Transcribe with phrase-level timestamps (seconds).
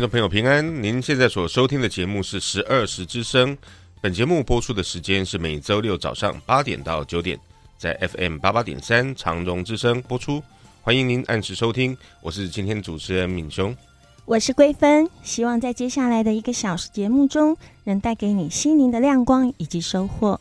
[0.00, 3.54] 听众朋友平安，您现在所收听的节目是十二时之声。
[4.00, 7.38] 本节目播出的时间是每周六早上八点到九点，
[7.76, 10.42] 在 FM 八八点三长荣之声播出。
[10.80, 13.76] 欢迎您按时收听，我是今天主持人敏雄，
[14.24, 15.06] 我是桂芬。
[15.22, 17.54] 希望在接下来的一个小时节目中，
[17.84, 20.40] 能带给你心灵的亮光以及收获。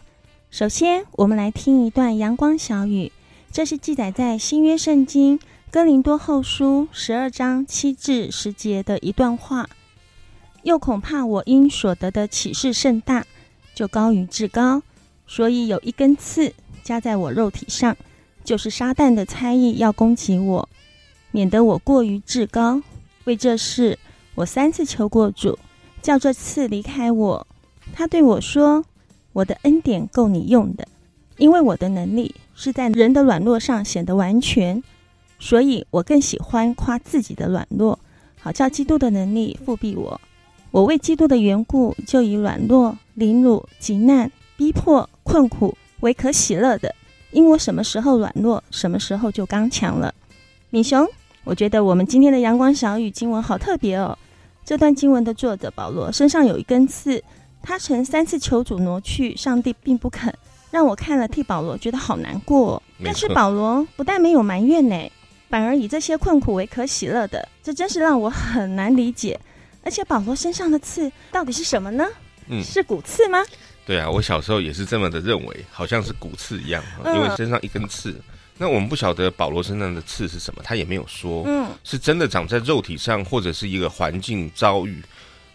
[0.51, 3.11] 首先，我们来听一段阳光小语，
[3.51, 5.37] 这是记载在新约圣经。
[5.71, 9.69] 哥林多后书十二章七至十节的一段话，
[10.63, 13.23] 又恐怕我因所得的启示甚大，
[13.75, 14.81] 就高于至高，
[15.27, 17.95] 所以有一根刺加在我肉体上，
[18.43, 20.67] 就是撒旦的猜疑要攻击我，
[21.29, 22.81] 免得我过于至高。
[23.25, 23.99] 为这事，
[24.33, 25.59] 我三次求过主，
[26.01, 27.47] 叫这刺离开我。
[27.93, 28.83] 他对我说
[29.33, 30.87] ：“我的恩典够你用的，
[31.37, 34.83] 因为我的能力是在人的软弱上显得完全。”
[35.39, 37.97] 所以我更喜欢夸自己的软弱，
[38.39, 40.19] 好叫基督的能力复辟我。
[40.71, 46.93] 我为基督的缘故，就以软弱、凌辱、极难、逼迫、困苦为可喜乐的，
[47.31, 50.13] 因我什么时候软弱，什么时候就刚强了。
[50.69, 51.07] 敏雄，
[51.43, 54.15] 我觉得我们今天的阳光小雨经文好特别哦。
[54.63, 57.23] 这段经文的作者保罗身上有一根刺，
[57.63, 60.31] 他曾三次求主挪去，上帝并不肯，
[60.69, 62.83] 让我看了替保罗觉得好难过哦。
[63.03, 64.95] 但是保罗不但没有埋怨呢。
[65.49, 69.39] 反而以这些困苦为可喜乐的，这真是让我很难理解。
[69.83, 72.05] 而且保罗身上的刺到底是什么呢？
[72.47, 73.43] 嗯，是骨刺吗？
[73.85, 78.11] 对啊，我小时候也是这么的认为，好像是骨刺一样，因为身上一根刺。
[78.11, 78.23] 嗯、
[78.57, 85.01] 那我们不晓得保罗身上的刺是什么，他也没有说，嗯，是真的长在肉体上，或者是一个环境遭遇。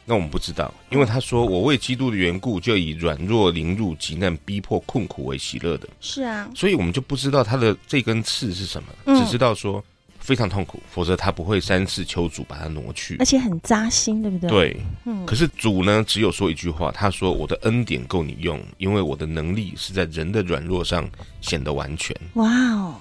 [0.06, 9.82] 那我们不知道，因为他说：“我为基督的缘故，就以软弱、凌辱、急难、逼迫、困苦为喜乐的。”是啊，所以我们就不知道他的这根刺是什么，嗯、只知道说
[10.18, 14.50] 非常痛苦，否则他不会三次求主把它挪去，而且很扎心，对不对？
[14.50, 15.24] 对，嗯。
[15.24, 21.08] 可是主呢，只有说一句话，他说：“我的恩典够你用，因为我的能力是在人的软弱上
[21.40, 22.94] 显得完全。”哇哦。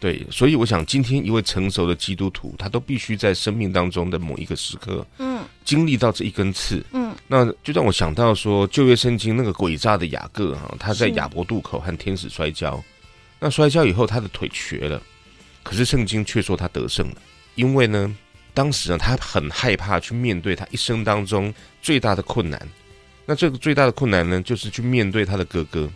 [0.00, 12.82] 对，所以我想，今天一位成熟的基督徒，他都必须在生命当中的某一个时刻，嗯，经历到这一根刺，嗯，那就让我想到说，旧约圣经那个诡诈的雅各哈，他在雅伯渡口和天使摔跤，
[13.38, 15.02] 那摔跤以后他的腿瘸了，
[15.62, 17.16] 可是圣经却说他得胜了，
[17.54, 18.16] 因为呢，
[18.54, 22.58] 当时呢他很害怕去面对他一生当中最大的困难，
[23.26, 25.86] 那这个最大的困难呢，就是去面对他的哥哥，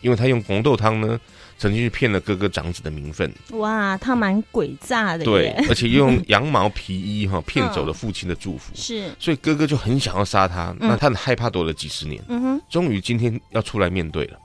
[0.00, 1.20] 因为他用红豆汤呢。
[1.62, 14.38] 曾经去骗了哥哥长子的名分，哇，他蛮诡诈的，对， 而且用羊毛皮衣哈骗走了父亲的祝福，是，所以哥哥就很想要杀他，那他很害怕，躲了几十年，嗯哼，终于今天要出来面对了，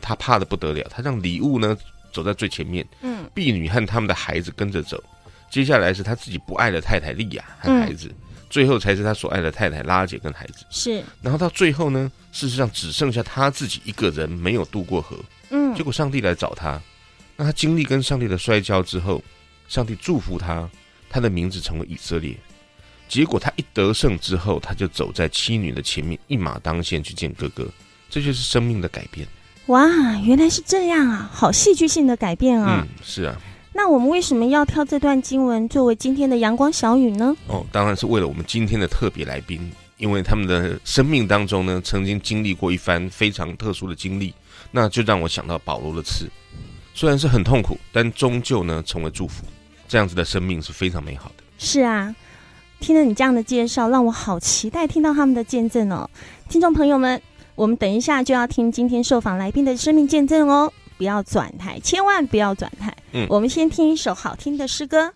[0.00, 1.76] 他怕的不得了，他让礼物呢
[2.12, 5.02] 走在最前面，嗯，婢女和他们的孩子跟着走，
[5.50, 8.08] 接下来是他自己不爱的太太利亚和孩子，
[8.48, 15.16] 最后才是他所爱的太太拉姐跟孩子，是，然后到最后呢，事实上只剩下他自己一个人没有渡过河。
[15.54, 16.80] 嗯，结果上帝来找他，
[17.36, 19.22] 那他经历跟上帝的摔跤之后，
[19.68, 20.68] 上帝祝福他，
[21.08, 22.36] 他的名字成为以色列。
[23.08, 27.68] 结果他一得胜之后，他就走在妻女的前面，一马当先去见哥哥，
[28.08, 29.26] 这就是生命的改变。
[29.66, 29.86] 哇，
[30.24, 32.82] 原来是这样啊，好戏剧性的改变啊！
[32.82, 33.38] 嗯，是啊。
[33.74, 37.34] 那我们为什么要挑这段经文作为今天的阳光小雨呢？
[37.46, 44.34] 哦，当然是为了我们今天的特别来宾，因为他们的生命当中呢，曾经经历过一番非常特殊的经历。
[44.72, 46.28] 那就让我想到保罗的刺，
[46.94, 49.44] 虽然是很痛苦，但终究呢成为祝福。
[49.86, 51.44] 这样子的生命是非常美好的。
[51.58, 52.14] 是啊，
[52.80, 56.08] 听了你这样的介绍，让我好期待听到他们的见证哦。
[56.48, 57.20] 听众朋友们，
[57.54, 62.96] 我们等一下就要听今天受访来宾的生命见证哦，不要转台，千万不要转台。
[63.12, 65.12] 嗯，我们先听一首好听的诗歌。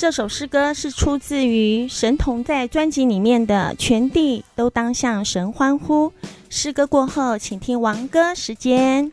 [0.00, 6.08] 这首诗歌是出自于《神童在》专辑里面的《全地都当向神欢呼》。
[6.48, 9.12] 诗歌过后，请听王歌时间。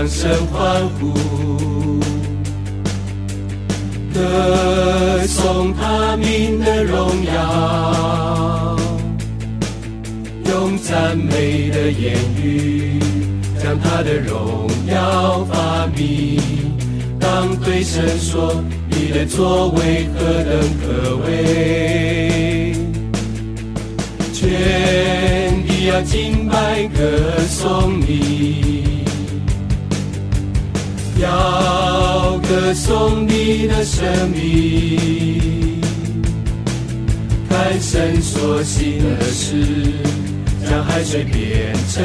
[0.00, 1.12] 当向神欢呼，
[4.14, 8.78] 歌颂他名的荣耀，
[10.46, 12.98] 用赞美的言语
[13.62, 16.40] 将他的荣耀发明。
[17.18, 22.72] 当对神说，你的作为何等可畏，
[24.32, 28.99] 全地要敬拜歌颂你，
[31.20, 35.80] 要歌颂你的生命，
[37.48, 39.92] 看神所行的事，
[40.68, 42.02] 将海水变成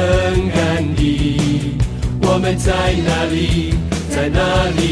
[0.54, 1.76] 干地，
[2.22, 2.72] 我们在
[3.06, 3.74] 哪里？
[4.10, 4.38] 在哪
[4.76, 4.82] 里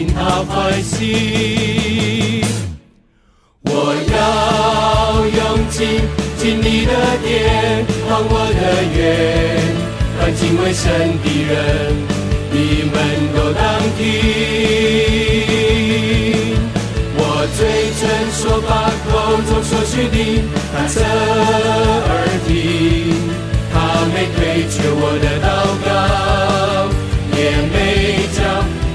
[0.00, 2.44] 因他欢喜？
[3.62, 5.40] 我要用
[5.70, 6.00] 尽
[6.36, 6.92] 尽力的
[7.22, 8.62] 点，忘我的
[8.94, 9.02] 愿，
[10.18, 10.82] 凡敬畏神
[11.22, 11.54] 的人，
[12.54, 12.94] 你们
[13.34, 13.62] 都当
[13.98, 14.00] 听。
[17.16, 17.20] 我
[17.56, 17.58] 嘴
[17.98, 18.70] 唇说话，
[19.10, 19.10] 口
[19.42, 20.16] 中所许的，
[20.72, 22.10] 他侧耳
[22.46, 22.54] 听，
[23.72, 23.74] 他
[24.14, 24.38] 没推
[24.70, 25.46] 却我的祷
[25.84, 25.88] 告。
[27.36, 27.38] 也
[27.72, 27.74] 没
[28.32, 28.38] 叫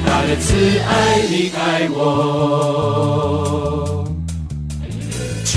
[0.05, 0.47] 他的慈
[0.79, 0.89] 爱
[1.29, 1.57] 离开
[1.91, 1.97] 我，
[5.43, 5.51] 全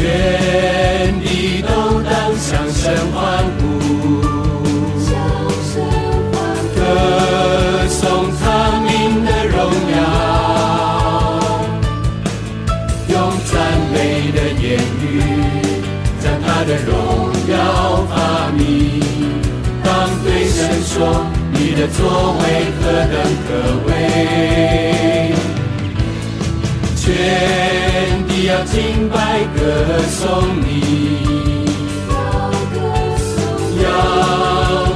[1.23, 1.71] 地都
[2.03, 2.83] 当向神
[3.15, 3.17] 欢
[3.61, 3.62] 呼，
[9.63, 9.97] 荣耀，
[13.09, 13.15] 用
[13.45, 13.53] 赞
[13.93, 13.95] 美
[14.33, 14.65] 的言
[15.01, 15.03] 语
[16.21, 16.91] 将他的荣
[17.49, 17.55] 耀
[18.11, 18.13] 发
[18.57, 18.61] 明，
[19.85, 19.91] 当
[20.25, 21.27] 对神说。
[21.55, 22.01] 你的作
[22.41, 22.43] 为
[22.81, 22.83] 何
[23.13, 23.15] 等
[23.47, 23.49] 可
[23.87, 23.91] 畏，
[26.97, 27.05] 全
[28.27, 29.61] 地要敬拜歌
[30.09, 30.27] 颂
[30.61, 30.67] 你，
[33.81, 33.85] 要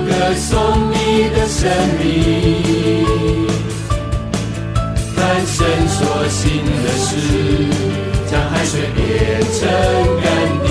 [0.07, 0.51] 歌颂
[0.91, 0.95] 你
[1.31, 1.71] 的生
[2.01, 2.05] 命，
[5.45, 7.09] 神所行的事，
[8.31, 9.01] 将海水变
[9.53, 9.69] 成
[10.23, 10.25] 干
[10.65, 10.69] 地，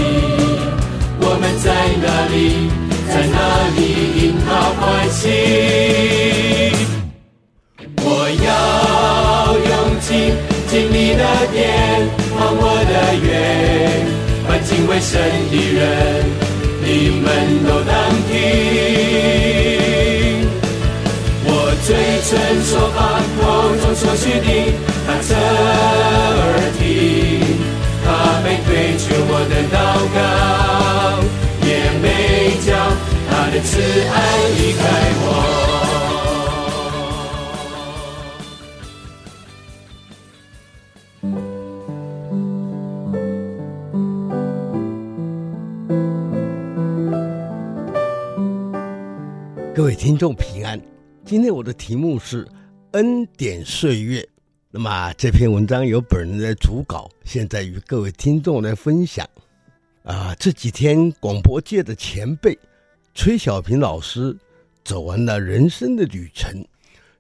[1.20, 1.66] 我们在
[2.02, 2.36] 哪里？
[3.08, 3.38] 在哪
[3.76, 3.80] 里
[4.20, 5.24] 因他欢喜？
[7.98, 8.08] 我
[8.44, 8.48] 要
[9.70, 9.72] 用
[10.02, 10.10] 尽
[10.68, 11.22] 尽力的
[11.54, 11.56] 点，
[12.36, 13.32] 忘我的愿，
[14.48, 15.14] 凡敬畏神
[15.52, 15.84] 的人，
[16.84, 16.86] 你
[17.22, 17.24] 们
[17.64, 17.94] 都当
[18.28, 19.65] 听。
[21.86, 21.94] 嘴
[22.24, 22.34] 唇
[22.64, 24.74] 说话，口中所许的，
[25.06, 26.82] 他侧耳听，
[28.04, 29.78] 他没推却我的祷
[30.16, 30.18] 告。
[31.62, 31.70] 也
[32.02, 32.06] 没
[32.66, 32.68] 叫
[33.30, 33.70] 他的慈
[34.10, 34.14] 爱
[34.58, 34.82] 离开
[35.22, 35.24] 我。
[49.76, 50.65] 各位听众平，
[51.26, 52.48] 今天我的题目是
[52.92, 54.24] 恩典岁月。
[54.70, 59.28] 那么这篇文章由本人来主稿，现在与各位听众来分享。
[60.04, 62.56] 啊，这几天广播界的前辈
[63.16, 64.38] 崔小平老师
[64.84, 66.64] 走完了人生的旅程。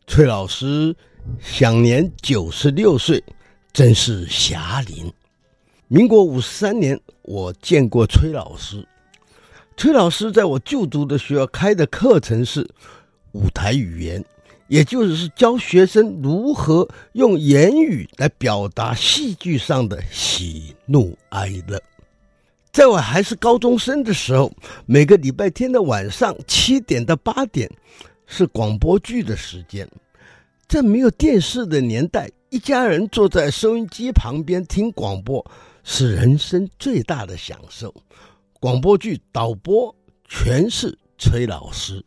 [0.05, 0.95] 崔老师
[1.39, 3.24] 享年九十六岁，
[3.74, 5.12] 真是侠龄。
[5.88, 8.88] 民国五十三年，我见过崔老师。
[9.75, 12.69] 崔老师在我就读的学校开的课程是
[13.36, 14.24] 舞台语言，
[14.70, 21.77] 也就是教学生如何用言语来表达戏剧上的喜怒哀乐。
[22.72, 24.50] 在我还是高中生的时候，
[24.86, 27.70] 每个礼拜天的晚上七点到八点
[28.25, 29.88] 是广播剧的时间。
[30.68, 35.46] 在没有电视的年代，一家人坐在收音机旁边听广播
[35.84, 37.94] 是人生最大的享受。
[38.60, 39.94] 广播剧导播
[40.27, 42.04] 全是崔老师。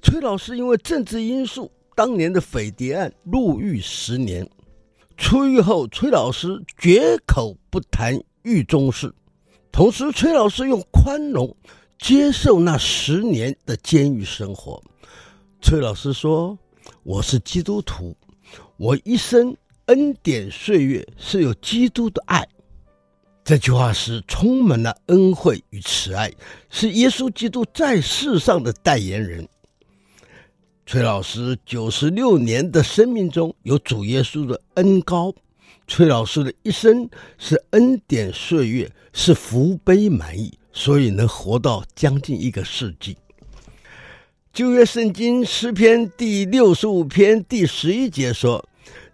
[0.00, 4.48] 崔老师因为政治因素，当年的匪谍案入狱十年。
[5.16, 9.12] 出狱后，崔老师绝口不谈狱中事。
[9.72, 11.54] 同时，崔老师用宽容
[11.98, 14.82] 接受那十年的监狱生活。
[15.60, 16.56] 崔老师说
[17.02, 18.16] ：“我是基督徒，
[18.76, 22.46] 我一生恩典岁月是有基督的爱。”
[23.42, 26.32] 这句话是充满了恩惠与慈爱，
[26.70, 29.46] 是耶稣基督在世上的代言人。
[30.90, 35.34] 崔老师九十六年的生命中有主耶稣的恩膏。
[35.86, 43.14] 崔老师的一生是恩典岁月，是福杯满溢，所以能活到将近一个世纪。
[44.50, 48.66] 旧约圣经诗篇第六十五篇第十一节说：“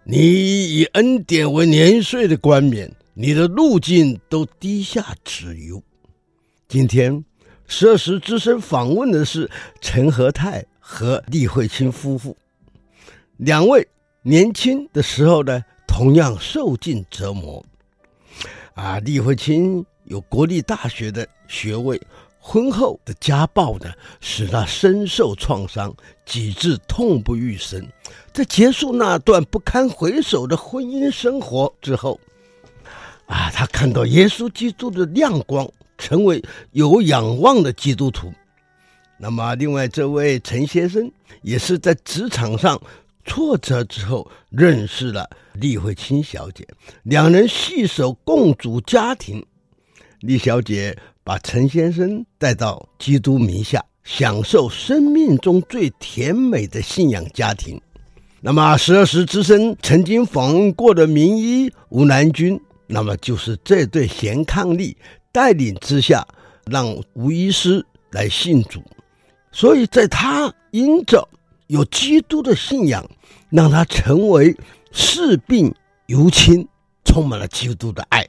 [0.07, 5.83] 你以恩典为年岁的冠冕，你的路径都低下脂油。”
[6.69, 7.25] 今天
[7.67, 9.51] 十二时之声访问的是
[9.81, 12.37] 陈和泰和利惠卿夫妇，
[13.37, 13.87] 两位
[14.21, 17.65] 年轻的时候呢，同样受尽折磨。
[18.75, 21.99] 啊，利惠卿有国立大学的学位，
[22.37, 25.91] 婚后的家暴呢，使他深受创伤，
[26.23, 27.83] 几至痛不欲生。
[28.31, 32.19] 在结束那段不堪回首的婚姻生活之后，
[33.25, 38.31] 啊，他看到耶稣基督的亮光，成为有仰望的基督徒。
[39.17, 41.09] 那么，另外这位陈先生
[41.41, 42.79] 也是在职场上
[43.25, 46.67] 挫折之后认识了利惠卿小姐，
[47.03, 49.43] 两人携手共组家庭。
[50.19, 57.79] 利小姐把陈先生带到基督名下，享受生命中最甜美的信仰家庭。
[58.41, 64.95] 那么，十二时之声曾经访问过的名医吴南君，那么就是这对贤伉俪
[65.31, 66.27] 带领之下，
[66.65, 68.83] 让吴医师来信主。
[69.55, 71.25] 所以，在他因着
[71.67, 73.09] 有基督的信仰，
[73.49, 74.53] 让他成为
[74.91, 75.73] 视病
[76.07, 76.67] 如亲，
[77.05, 78.27] 充满了基督的爱。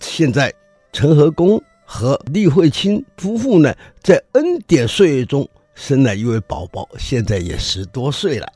[0.00, 0.50] 现在，
[0.94, 8.50] 陈和公和厉慧卿夫妇呢，在恩典岁月中生了一位宝宝，现在也十多岁了。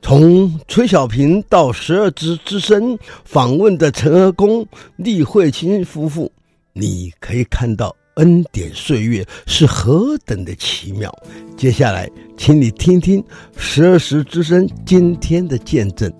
[0.00, 4.66] 从崔小平到十二支之声访问的陈和公、
[4.96, 6.32] 厉慧卿夫妇，
[6.72, 7.94] 你可以看到。
[8.16, 11.12] 恩典岁月是何等的奇妙！
[11.56, 13.24] 接下来，请你听听
[13.56, 16.12] 十二时之声今天的见证。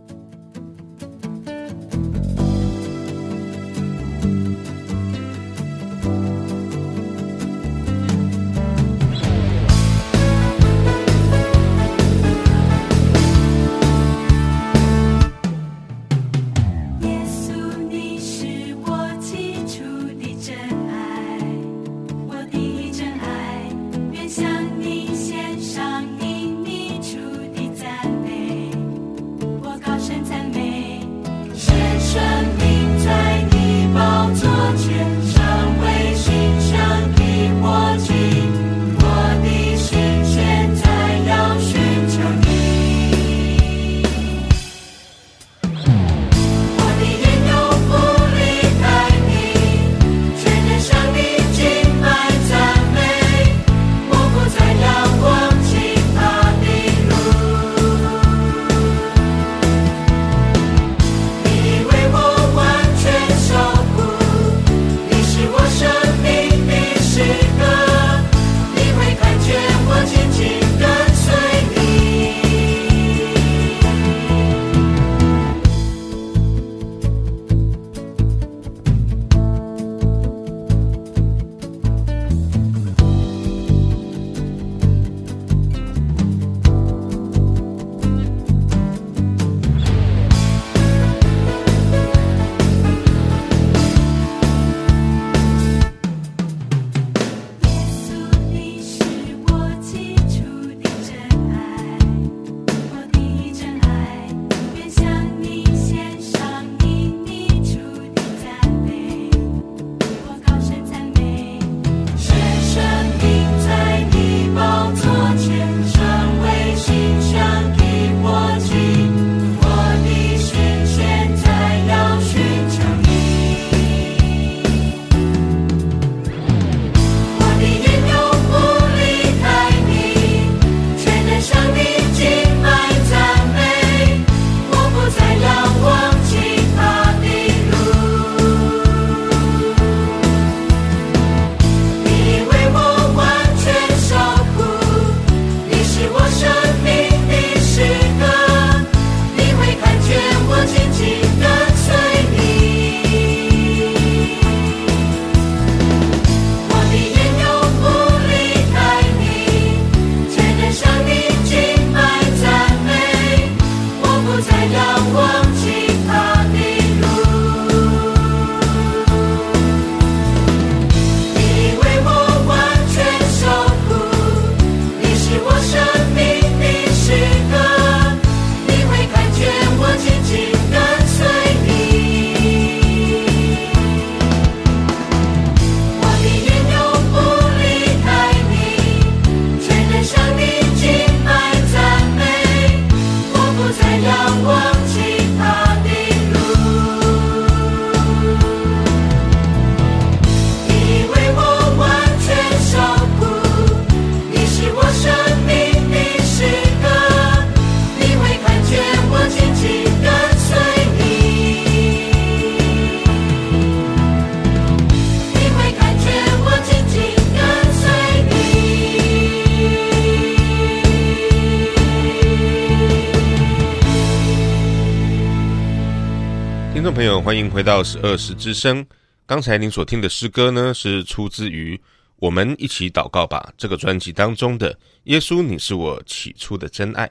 [227.52, 228.84] 回到十二时之声。
[229.26, 231.76] 刚才您所听的诗歌呢，是出自于
[232.16, 234.72] 《我们一起祷告吧》这个专辑当中的
[235.04, 237.06] 《耶稣，你是我起初的真爱》。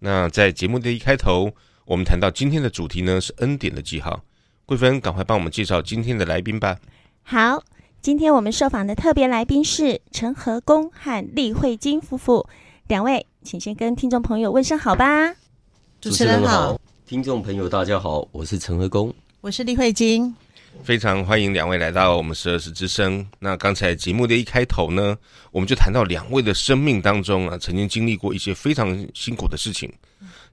[0.00, 1.50] 那在节目的一开头，
[1.86, 4.22] 我们谈到今天的主题呢，是恩典的记号。
[4.66, 6.78] 桂芬，赶快帮我们介绍今天的来宾吧。
[7.22, 7.64] 好，
[8.02, 12.46] 今天我们受访的特别来宾是陈和公和利慧金夫妇，
[12.86, 15.34] 两位，请先跟听众朋友问声好吧。
[16.02, 16.78] 主持人好。
[17.06, 19.14] 听众朋友，大家好，我是陈和公，
[19.44, 20.34] 我是李慧晶，
[20.82, 23.28] 非常欢迎两位来到我们十二时之声。
[23.38, 25.14] 那刚才节目的一开头呢，
[25.52, 29.92] 我们就谈到两位的生命当中啊，曾经经历过一些非常辛苦的事情，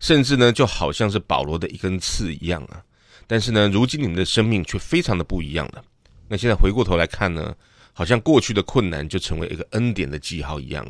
[0.02, 2.84] 甚至呢，就好像是保罗的一根刺一样啊。
[3.28, 5.82] 但是呢，如今你们的生命却非常的不一样了。
[6.28, 7.56] 那现在回过头来看呢，
[7.94, 10.86] 好像过去的困难就成为一个恩典的记号一样。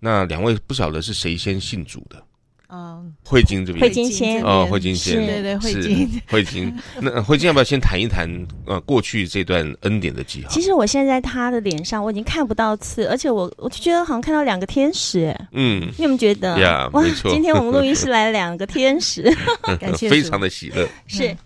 [0.00, 2.24] 那两位不晓得是谁先信主的？
[2.68, 6.74] 嗯，汇金这边，汇金先哦，汇金先，对对，汇金，汇金。
[7.00, 8.28] 那汇金要不要先谈一谈
[8.66, 10.48] 呃过去这段恩典的记号？
[10.50, 15.34] 其实我现在他的脸上我已经看不到刺，而且我我就觉得好像看到两个天使。
[15.52, 16.58] 嗯，你有没有觉得？
[16.58, 17.04] 呀，哇。
[17.30, 19.22] 今天我们录音室来了两个天使，
[19.78, 20.88] 感谢，非常的喜乐。
[21.06, 21.36] 是，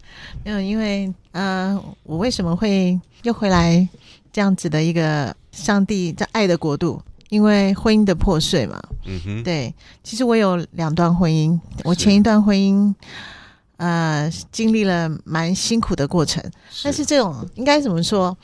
[0.45, 3.87] 嗯，因为呃，我为什么会又回来
[4.33, 7.03] 这样子的一个上帝在爱的国度？
[7.29, 12.95] 因为婚姻的破碎嘛，嗯哼，对，其实我有两段婚姻，我前一段婚姻，
[13.77, 16.85] 呃，经历了蛮辛苦的过程，是。
[16.85, 18.37] 但是这种应该怎么说？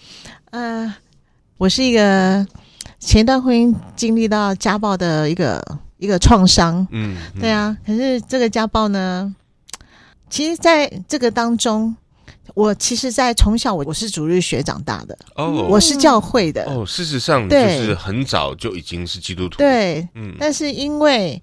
[0.51, 0.95] 呃，
[1.57, 2.47] 我是一个
[3.01, 5.63] 前一段婚姻经历到家暴的一个
[5.99, 9.35] 一个创伤，嗯，对啊，可是这个家暴呢，
[10.29, 11.97] 其实在这个当中。
[12.53, 16.85] 我其实，在从小我我是主日学长大的哦，我是教会的哦。
[16.85, 19.59] 事实上，就是很早就已经是基督徒。
[19.59, 20.37] 对，嗯。
[20.39, 21.43] 但是因为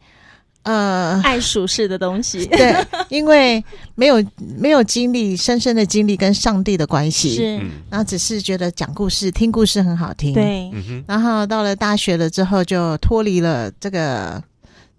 [0.64, 2.76] 呃，爱属世的东西， 对，
[3.10, 3.64] 因为
[3.96, 4.24] 没有
[4.60, 7.58] 没有经历深深的经历跟上帝的关系，是。
[7.90, 10.72] 然后只是觉得讲故事、听故事很好听，对。
[11.08, 14.42] 然后到了大学了之后，就脱离了这个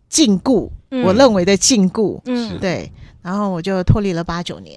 [0.09, 0.69] 禁锢，
[1.05, 2.91] 我认为的禁锢，嗯，对。
[3.23, 4.77] 然后我就脱离了八九年。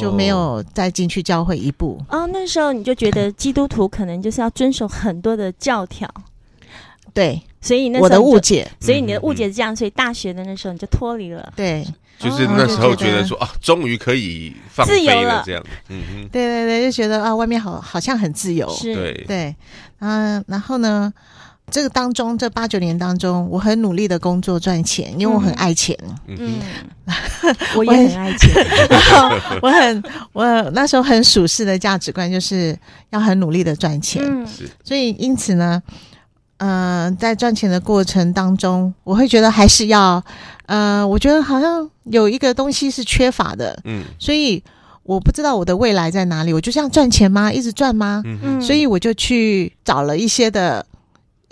[0.00, 2.00] 就没有再进去教会一步。
[2.08, 2.26] 哦。
[2.32, 6.08] 那时候你就觉得 基督徒可能就是要遵守很多的教条，
[7.12, 11.86] 对，所以那我的误解，所以你的误解是这样，所以大学的那时候你就脱离了，对，
[12.18, 19.24] 就是那时候觉得说啊，终于可以放飞了这样，嗯哼，对对对，就觉得啊，外面好好像很自由，是，对。
[19.26, 19.56] 对，
[20.00, 21.12] 嗯，然后呢？
[21.70, 25.98] 这个当中，这八九年当中，我很努力的工作赚钱，因为我很爱钱。
[26.26, 26.60] 嗯，
[27.74, 28.50] 我也很爱钱。
[29.60, 32.78] 我很 我那时候很属世的价值观，就是
[33.10, 34.22] 要很努力的赚钱。
[34.24, 34.46] 嗯，
[34.84, 35.82] 所以因此呢，
[36.58, 40.22] 嗯、呃，在赚钱的过程当中，我会觉得还是要，
[40.66, 43.76] 呃，我觉得好像有一个东西是缺乏的。
[43.84, 44.62] 嗯，所以
[45.02, 47.50] 我不知道我的未来在哪里，我就这样赚钱吗？
[47.50, 48.22] 一直赚吗？
[48.24, 50.86] 嗯，所以我就去找了一些的。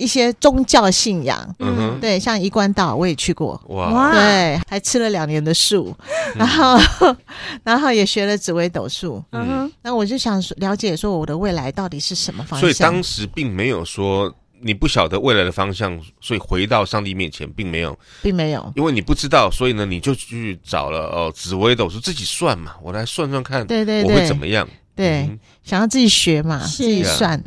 [0.03, 5.97] 一些宗教信仰，嗯哼，对，像一贯道我也去过，哇，对，还吃了两年的素，
[6.35, 6.77] 然后，
[7.63, 12.61] 然后也学了紫微斗数，嗯哼，那我就想了解说我的未来到底是什么方向。
[12.61, 24.69] 所以当时并没有说你不晓得未来的方向，所以回到上帝面前并没有，并没有，因为你不知道，所以呢，你就去找了哦紫微斗数自己算嘛，我来算算看，对对，我会怎么样？
[24.97, 25.31] 对，
[25.63, 27.41] 想要自己学嘛，自己算，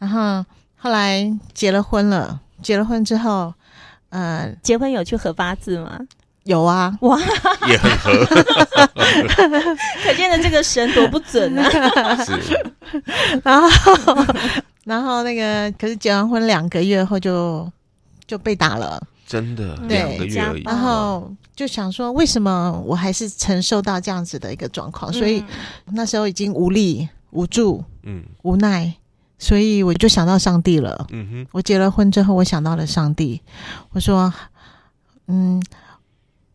[0.00, 0.44] 然后。
[0.82, 3.54] 后来结了婚了，结了婚之后，
[4.08, 5.96] 呃，结婚有去合八字吗？
[6.42, 7.16] 有啊，哇，
[7.68, 8.26] 也很合，
[10.02, 12.16] 可见的这个神多不准啊！
[12.24, 12.32] 是，
[13.44, 14.26] 然后，
[14.82, 17.70] 然后那个，可是结完婚两个月后就
[18.26, 20.62] 就被打了，真的，两个月而已。
[20.64, 25.12] 然后就想说，为什么我还是承受到这样子的一个状况？
[25.12, 25.44] 所以
[25.92, 28.92] 那时候已经无力、无助，嗯，无奈。
[29.42, 31.04] 所以我就想到上帝了。
[31.10, 33.42] 嗯哼，我结了婚之后，我想到了上帝。
[33.90, 34.32] 我说
[35.26, 35.60] ：“嗯，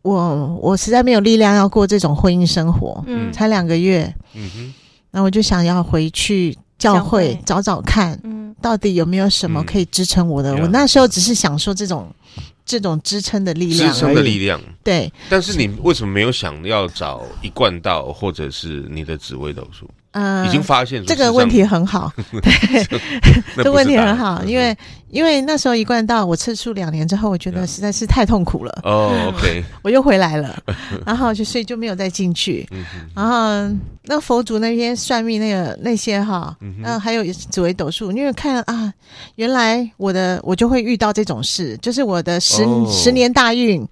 [0.00, 3.04] 我我实在没有力量要过这种婚姻生活。
[3.06, 4.10] 嗯，才两个月。
[4.32, 4.74] 嗯哼，
[5.10, 10.56] 那我就想要回去教会找找看，嗯，到底有没有什么可以支撑我的？
[10.56, 12.10] 我那时候只是想说这种
[12.64, 14.58] 这种支撑的力量，支撑的力量。
[14.82, 15.12] 对。
[15.28, 19.86] 但是你为什么没有想要找一贯道，或者是你的紫微斗数？
[20.12, 22.84] 嗯，已经发现 这个问题很好，对，
[23.56, 24.76] 这个问题很好，因为
[25.10, 30.56] 因为那时候一贯道我吃素两年之后，我觉得实在是太痛苦了，哦，OK， 我又回来了，
[31.04, 32.66] 然后就所以就没有再进去，
[33.14, 33.68] 然后
[34.04, 38.92] 那佛祖那边算命那个那些哈，嗯，还有紫微斗数，因为看啊，
[39.36, 43.86] 原来我的我就会遇到这种事，就是我的十十年大运，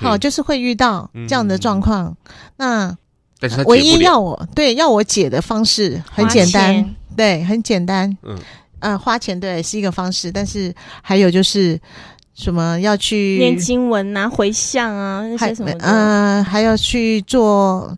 [0.00, 2.16] 好，就是会遇到这样的状况，
[2.56, 2.96] 那。
[3.38, 8.16] 但是他唯一要我对要我解的方式很简单，对，很简单。
[8.22, 8.34] 嗯，
[8.78, 11.78] 呃，花钱对是一个方式，但是还有就是
[12.34, 17.94] 什么要去念经文啊、回向啊那些什么，嗯、呃，还要去做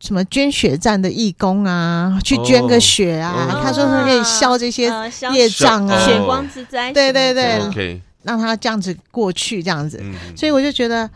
[0.00, 3.50] 什么捐血站的义工啊，去捐个血啊。
[3.52, 4.90] 哦、他说他可以消这些
[5.34, 6.90] 业障啊，血光之灾。
[6.94, 10.00] 对对对让他这样子过去，这样子。
[10.02, 11.10] 嗯、所以我就觉得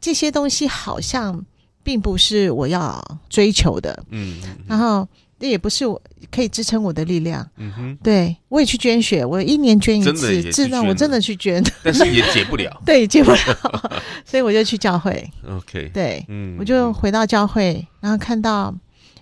[0.00, 1.42] 这些东西好像。
[1.82, 5.06] 并不是我要追求的，嗯，然后
[5.38, 13.38] 那也不是我可以支撑我的力量，嗯哼，对，我也去捐血，我一年捐一次，自然我真的去捐，但是也解不了， 对，解不了，
[14.24, 18.74] 所以我就去教会，OK，对，嗯，我就回到教会，然后看到。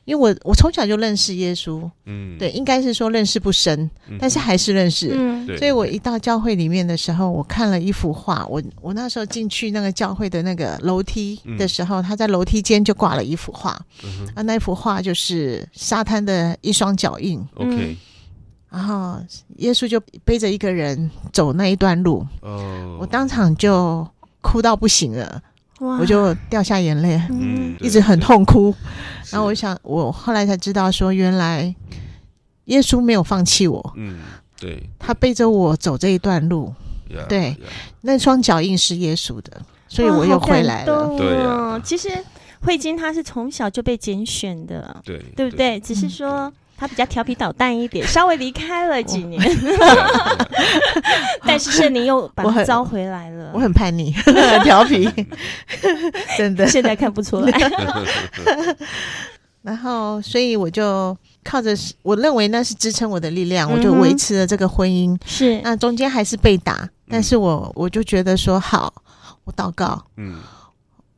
[0.08, 17.96] 因为我我从小就认识耶稣，嗯，对，应该是说认识不深，嗯、但是还是认识，嗯，所以我一到教会里面的时候，我看了一幅画，我我那时候进去那个教会的那个楼梯的时候，嗯、他在楼梯间就挂了一幅画，嗯、那幅画就是沙滩的一双脚印，OK，、嗯、
[18.70, 19.20] 然后
[19.56, 24.08] 耶稣就背着一个人走那一段路，哦，我当场就
[24.40, 25.42] 哭到不行了。
[25.78, 28.74] 我就掉下眼泪，嗯，一直很痛哭。
[29.30, 31.74] 然后我想，我后来才知道，说原来
[32.64, 34.18] 耶稣没有放弃我，嗯，
[34.58, 36.74] 对，他背着我走这一段路，
[37.28, 37.56] 对，
[38.00, 41.08] 那双脚印是耶稣的，所以我又回来了。
[41.16, 42.08] 对，其实
[42.62, 45.78] 慧晶她是从小就被拣选的，对，对不对？
[45.80, 46.52] 只是说。
[46.78, 49.42] 他比较调皮捣蛋一点， 稍微离开了几年，
[51.44, 53.50] 但是圣灵又把他招回来了。
[53.52, 55.10] 我很叛逆，很 调皮，
[56.38, 57.58] 真的，现在看不出来。
[59.62, 65.18] 然后，所以我就靠着，我认为那是支撑我的力量，嗯、我就维持了这个婚姻。
[65.26, 68.94] 是，那中间还是被打，但是我我就觉得说好，
[69.44, 70.36] 我祷告，嗯。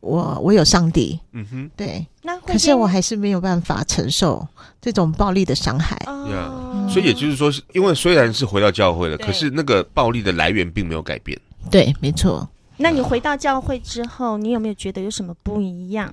[0.01, 4.47] 我我有上帝，嗯哼，对，那可是我还是没有办法承受
[4.81, 5.97] 这种暴力的伤害。
[6.07, 11.39] 哦，所以也就是说，因为虽然是回到教会了，可是那个暴力的来源并没有改变。
[11.71, 12.49] 对，没错。
[12.79, 16.11] 那你回到教会之后，你有没有觉得有什么不一样？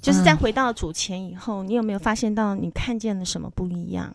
[0.00, 4.14] 就是在回到主前以后，你有没有发现到你看见了什么不一样？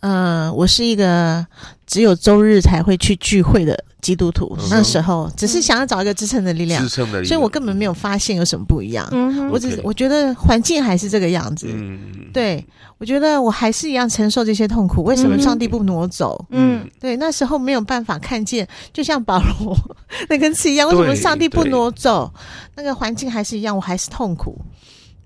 [0.00, 1.46] 嗯，我是一个
[1.86, 4.56] 只有周日才会去聚会的基督徒。
[4.70, 9.06] 那时候只是想要找一个支撑的力量，支撑的力量，所以我根本没有发现有什么不一样。
[9.50, 11.66] 我只我觉得环境还是这个样子。
[12.32, 12.64] 对，
[12.96, 15.02] 我觉得我还是一样承受这些痛苦。
[15.02, 16.42] 为什么上帝不挪走？
[16.50, 19.76] 嗯，对，那时候没有办法看见，就像保罗
[20.30, 20.88] 那根刺一样。
[20.88, 22.32] 为什么上帝不挪走？
[22.76, 24.58] 那个环境还是一样，我还是痛苦。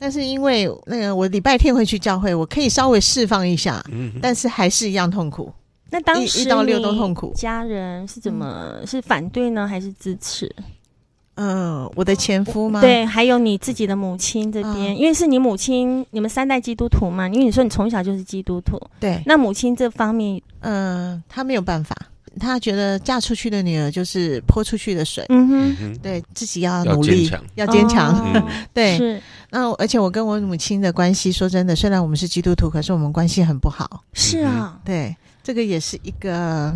[0.04, 5.50] 但是因为那个我礼拜天会去教会，我可以稍微释放一下，嗯、但是还是一样痛苦。
[5.88, 10.54] 那当时一到六都痛苦，家人是怎么、嗯、是反对呢，还是支持？
[11.36, 12.82] 嗯、呃，我的前夫吗？
[12.82, 17.26] 对，还有你自己的母亲这边，嗯、因为是你母亲，你们三代基督徒嘛。
[17.26, 19.22] 因为你说你从小就是基督徒，对。
[19.24, 21.96] 那母亲这方面，嗯、呃，他没有办法。
[22.40, 28.42] 他觉得嫁出去的女儿就是泼出去的水，嗯哼，对自己要努力，要坚强，
[28.74, 28.96] 对。
[28.98, 29.20] 是
[29.50, 34.02] 那而且我跟我母亲的关系，说真的，虽然我们是基督徒，可是我们关系很不好。
[34.12, 36.74] 是啊，对，这个也是一个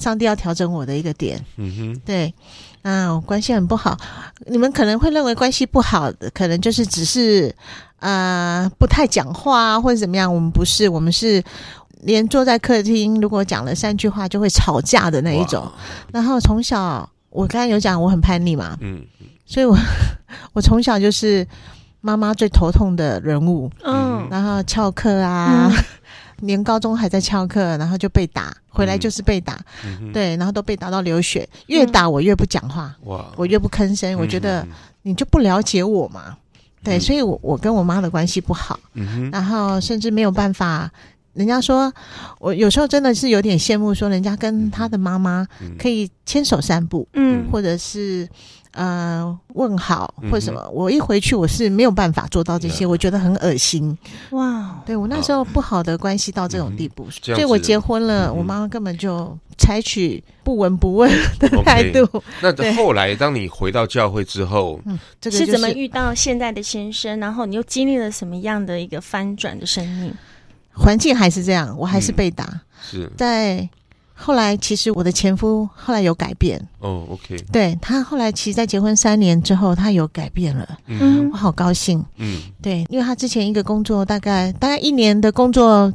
[0.00, 1.40] 上帝要调整我的一个点。
[1.56, 2.34] 嗯哼，对，
[2.82, 3.96] 啊，关系很不好。
[4.46, 7.54] 你们可能会认为关系不好的，可能就是只是
[8.00, 10.34] 呃不太讲话或者怎么样。
[10.34, 11.40] 我们不是，我们是。
[12.02, 15.68] 连坐在客厅，如果讲了三句话就会吵架的那一种。
[16.12, 19.04] 然后从小，我刚才有讲我很叛逆嘛，嗯，
[19.44, 19.76] 所以我
[20.54, 21.46] 我从小就是
[22.00, 25.84] 妈妈最头痛的人物，嗯，然后翘课啊，嗯、
[26.40, 34.64] 连高中还在翘课，然后就被打，回来就是被打，嗯、对，然后都被打到流血，越打我越不讲话，哇，我越不吭声，我觉得
[35.02, 36.36] 你就不了解我嘛，
[36.84, 40.90] 对，所以我我跟我妈的关系不好，嗯，然后甚至没有办法。
[41.38, 41.90] 人家说，
[42.40, 45.46] 我有时候真的是有点羡慕，说人家跟他的妈妈
[45.78, 48.28] 可以牵手散步，嗯，或者是
[48.72, 50.68] 呃问好或什么。
[50.72, 53.96] 我一回去，我是没有办法做到这些，我觉得很恶心。
[54.30, 62.04] 哇，对我那时候不好的关系到这种地步，所以我结婚了，我妈妈根本就采取不闻不问的态度。
[62.42, 67.20] 那后来当你回到教会之后，嗯，这个是怎么遇到现在的先生？
[67.20, 70.12] 然后你又经历了什么样的一个翻转的生命？
[70.78, 72.44] 环境还是这样，我还是被打。
[72.44, 73.68] 嗯、是在
[74.14, 76.60] 后来，其实我的前夫后来有改变。
[76.80, 77.36] 哦，OK。
[77.52, 80.78] 对，他后来，其实在结婚三年之后，他有改变了。
[80.86, 82.04] 嗯，我好高兴。
[82.16, 85.92] 嗯，对，因为他之前一个工作大概大概一年的工作，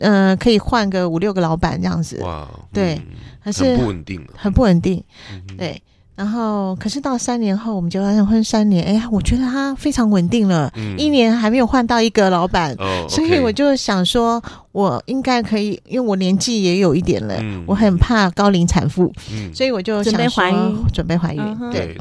[0.00, 2.20] 嗯、呃，可以换个五六个老板这样子。
[2.22, 3.00] 哇，对，
[3.40, 5.02] 还是很不稳定，很不稳定。
[5.32, 5.82] 嗯、对，
[6.16, 21.86] 然后，可是到三年后，我们结完婚三年，哎呀，我觉得他非常稳定了，嗯、一年还没有换到一个老板，哦、所以我就想说，我应该可以，因为我年纪也有一点了，嗯、我很怕高龄产妇，嗯、所以我就想说准备怀孕，准备怀孕，嗯、对。
[21.86, 21.98] 对。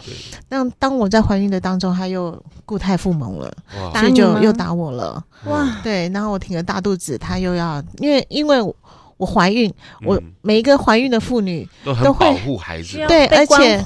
[0.48, 4.00] 那当我在怀孕的当中，他又固态复萌了，哇。
[4.00, 8.62] 所以就又打我了，哇，对，然后我挺着大肚子，他又要，因为因为。
[9.18, 9.72] 我怀孕，
[10.06, 13.82] 我每一个怀孕的妇女都很保护孩子，对，而且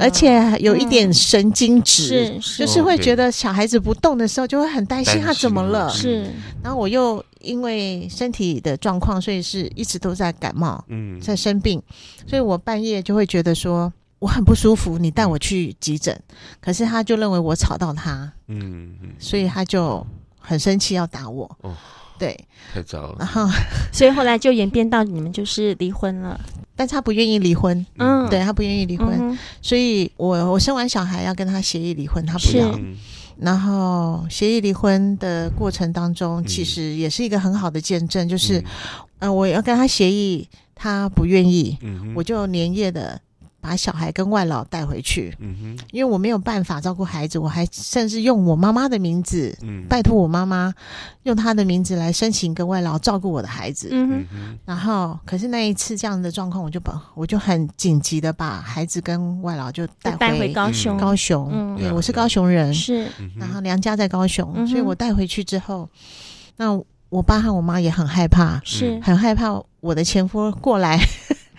[0.00, 5.88] 而且有一点神经质，就是会觉得小孩子不动的时候，就会很担心他怎么了。
[5.90, 6.30] 是，
[6.62, 11.82] 然后我又因为身体的状况，所以是一直都在感冒，嗯，在生病，
[12.26, 16.18] 所以我半夜就会觉得说我很不舒服，你带我去急诊。
[16.60, 20.04] 可是他就认为我吵到他，嗯，所以他就
[20.38, 21.48] 很生气要打我。
[22.18, 22.38] 对，
[22.74, 23.16] 太糟了。
[23.18, 23.48] 然后，
[23.92, 26.38] 所以后来就演变到你们就是离婚了，
[26.74, 27.86] 但他不愿意离婚。
[27.98, 32.78] 嗯，对他不愿意离婚，嗯、所以我我生完小孩要跟他协议离婚，他不要。
[33.38, 38.64] 然后协议离婚的过程当中，其实也是一个很好的见证，嗯、就是，嗯、
[39.20, 43.20] 呃，我要跟他协议，他不愿意，嗯、我就连夜的。
[43.60, 50.72] 把小孩跟外老带回去，嗯哼，因为我没有办法照顾孩子，我还甚至用我妈妈的名字，嗯，拜托我妈妈
[51.24, 65.88] 用她的名字来申请跟外劳照顾我的孩子，嗯哼，然后可是那一次这样的状况，我就把我就很紧急的把孩子跟外劳就带回，回高雄，高雄，嗯，对，我是高雄人，是，然后娘家在高雄，所以我带回去之后，
[66.56, 69.00] 那我爸和我妈也很害怕，是。
[69.02, 70.98] 很害怕我的前夫过来。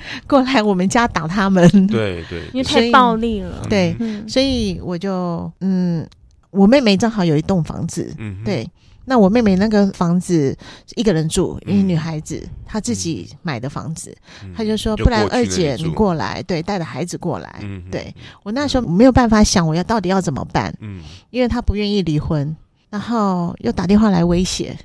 [0.28, 3.66] 过来我们家打他们，对对，因为太暴力了。
[3.70, 6.08] 对，嗯、所以我就嗯，
[6.52, 8.70] 我妹妹正好有一栋房子，嗯，对，
[9.06, 10.56] 那我妹妹那个房子
[10.96, 17.60] 一个人住，因为女孩子、嗯、她自己买的房子，嗯、她就说就不然二姐你过来，对，带着孩子过来。
[17.62, 18.14] 嗯，对。
[18.44, 22.56] 我那时候没有办法想我要到底要怎么办，嗯，因为她不愿意离婚，
[22.90, 24.78] 然后又打电话来威胁，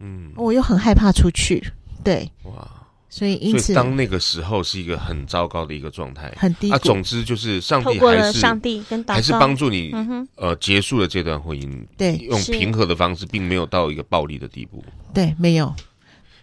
[0.00, 1.62] 嗯，我又很害怕出去，
[2.02, 2.68] 对，哇。
[3.14, 6.68] 所以，因此，当那个时候是一个很糟糕的一个状态，很低。
[6.72, 9.94] 啊，总之就是上帝还是上帝跟还是帮助你，
[10.34, 11.86] 呃，结束了这段婚姻。
[11.96, 14.84] 对，用平和的方式，并没有到一个暴力的地步。
[15.14, 15.72] 对，没有。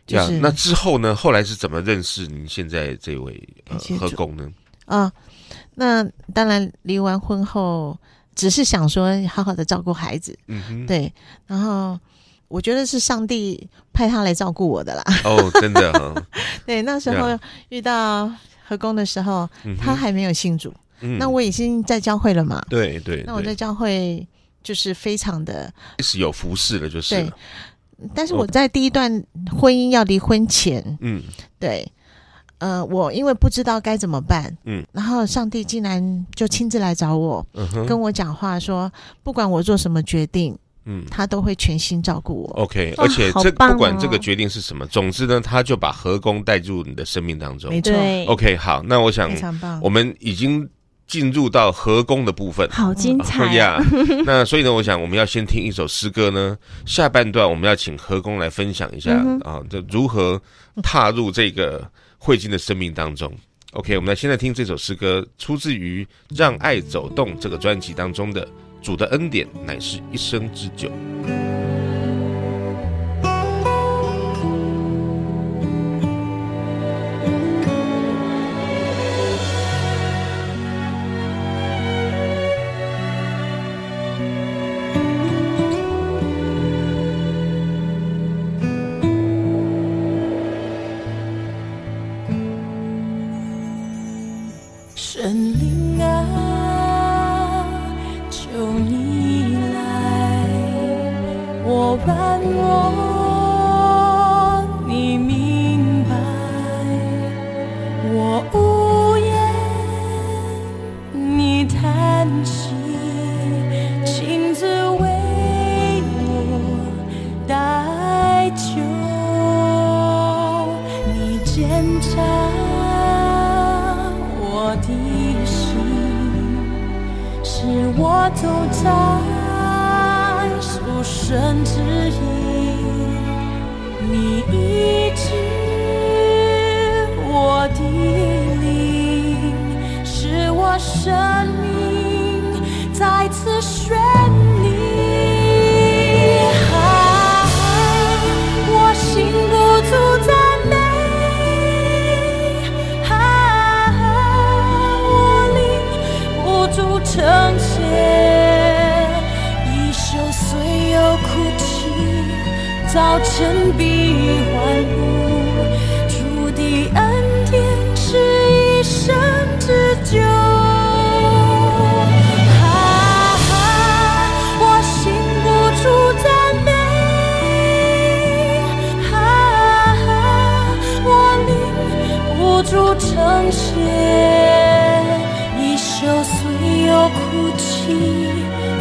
[0.07, 1.13] 这样，那之后呢？
[1.13, 3.45] 后来是怎么认识您现在这位
[3.99, 4.49] 何工呢？
[4.85, 5.11] 啊，
[5.75, 6.01] 那
[6.33, 7.99] 当然，离完婚后，
[8.33, 10.39] 只是想说好好的照顾孩子。
[10.47, 11.11] 嗯哼，对，
[11.45, 11.99] 然后。
[12.51, 15.03] 我觉得是上帝派他来照顾我的啦。
[15.23, 16.13] 哦，真的哈。
[16.67, 18.29] 对，那时候遇到
[18.67, 20.73] 和工的时候，他还没有信主。
[20.99, 21.17] 嗯。
[21.17, 22.61] 那我已经在教会了嘛？
[22.69, 23.23] 对对。
[23.25, 24.27] 那我在教会
[24.61, 27.15] 就是非常的，是有服侍了，就是。
[27.15, 27.31] 对。
[28.15, 31.21] 但是我在第一段婚姻要离婚前，嗯，
[31.59, 31.87] 对，
[32.57, 40.57] 呃，我因为不知道该怎么办，嗯，然后上帝竟然就亲自来找我，嗯，跟我讲话说，不管我做什么决定。
[40.85, 42.63] 嗯，他都会全心照顾我。
[42.63, 47.69] OK，而且这不管这个决定是什么，总之呢，他就把和工带入你的生命当中。
[47.69, 47.93] 没错。
[48.27, 49.79] OK，好，那我想，非常棒。
[49.83, 50.67] 我们已经
[51.05, 53.77] 进入到和工的部分，好精彩 呀！
[54.25, 56.57] 那所以呢，我想我们要先听一首诗歌呢。
[56.85, 59.13] 下半段我们要请和工来分享一下
[59.43, 60.41] 啊，这如何
[60.81, 63.31] 踏入这个会金的生命当中。
[63.73, 66.03] OK，我们来现在听这首诗歌，出自于
[66.35, 68.47] 《让爱走动》这个专辑当中的。
[68.81, 70.91] 主的恩典乃是一生之久。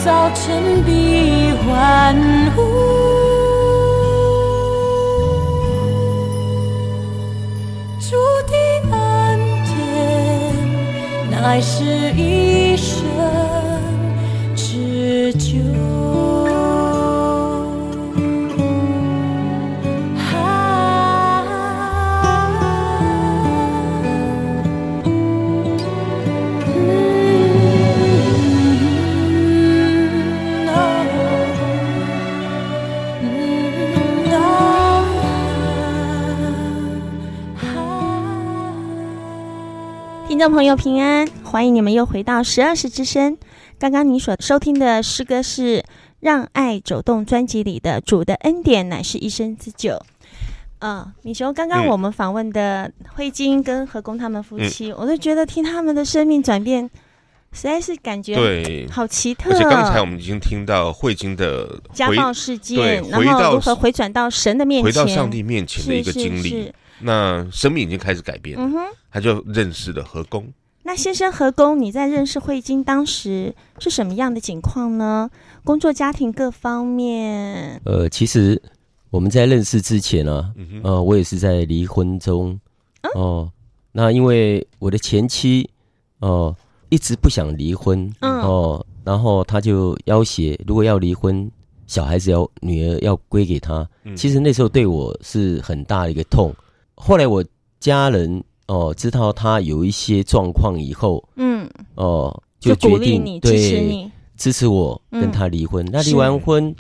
[0.03, 2.17] 早晨必欢
[2.57, 2.63] 呼。
[8.01, 8.55] 主的
[8.91, 11.85] 恩典，乃是
[12.17, 13.05] 一生
[40.41, 43.37] 众朋友平安，欢迎你们又回到十二时之声。
[43.79, 45.81] 刚刚你所收听的诗歌是
[46.21, 49.91] 《让爱走动》专辑里的《主的恩典乃是一生之久》。
[50.79, 56.89] 嗯，米雄，刚刚我们访问的慧晶跟何工他们夫妻，嗯、我都觉得听他们的生命转变，
[57.53, 59.51] 实在是感觉对好奇特。
[59.51, 66.73] 而且刚才我们已经听到慧晶的家暴事件，然后如何回转到神的面前，回到上帝面前的一个经历。
[67.01, 68.79] 那生命已经开始改变了，嗯、哼
[69.11, 70.53] 他就认识了何工。
[70.83, 75.31] 那先生何工，你在认识慧晶当时是什么样的情况呢？
[75.63, 77.81] 工作、家庭各方面。
[77.85, 78.61] 呃，其实
[79.11, 82.59] 我们在认识之前呢、啊，嗯、哼呃，我也是在离婚中。
[83.03, 83.53] 哦、嗯呃，
[83.93, 85.69] 那因为我的前妻
[86.21, 86.57] 哦、呃、
[86.89, 91.49] 一直不想离婚，哦、然后他就要挟，如果要离婚，
[91.87, 93.87] 小孩子要女儿要归给他。
[94.05, 96.55] 嗯、其实那时候对我是很大的一个痛。
[97.01, 97.43] 后来我
[97.81, 105.85] 家人哦知道他有一些状况以后，嗯，哦就决定对支持你，支持我跟他离婚。
[105.91, 106.75] 那离完婚，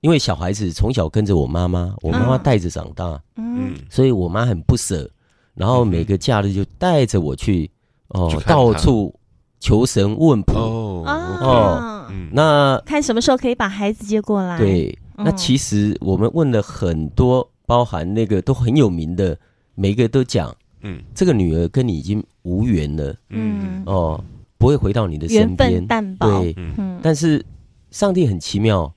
[0.00, 5.10] 因为小孩子从小跟着我妈妈，我妈妈带着长大，嗯，所以我妈很不舍，
[5.54, 7.68] 然后每个假日就带着我去
[8.08, 9.12] 哦到处
[9.58, 10.54] 求神问卜。
[10.54, 14.56] 哦哦，那看什么时候可以把孩子接过来。
[14.58, 19.36] 对，那其实我们问了很多，包含那个都很有名的。
[19.76, 24.18] 每个都讲，嗯，这个女儿跟你已经无缘了，嗯，哦，
[24.56, 27.44] 不会回到你的身边，淡薄，对，嗯，但是
[27.90, 28.90] 上帝很奇妙，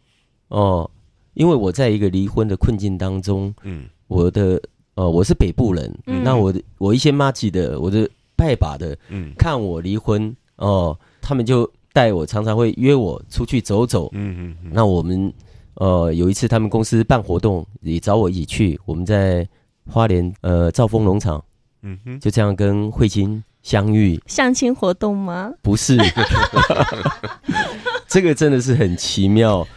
[0.48, 0.90] 哦，
[1.34, 4.62] 因为我在一个离婚的困境当中，嗯，我的，
[4.96, 15.34] 呃，我是北部人，嗯，那我的我一些妈吉的，我的拜把的，嗯，看我离婚，哦，他们就带我，常常会约我出去走走，嗯嗯，那我们，
[15.74, 19.46] 呃，有一次他们公司办活动，也找我一起去，我们在。
[19.90, 21.44] 花莲呃兆丰农场，
[21.82, 25.52] 嗯哼，就这样跟慧晶相遇，相亲活动吗？
[25.62, 25.98] 不是，
[28.08, 29.68] 这个真的是很奇妙。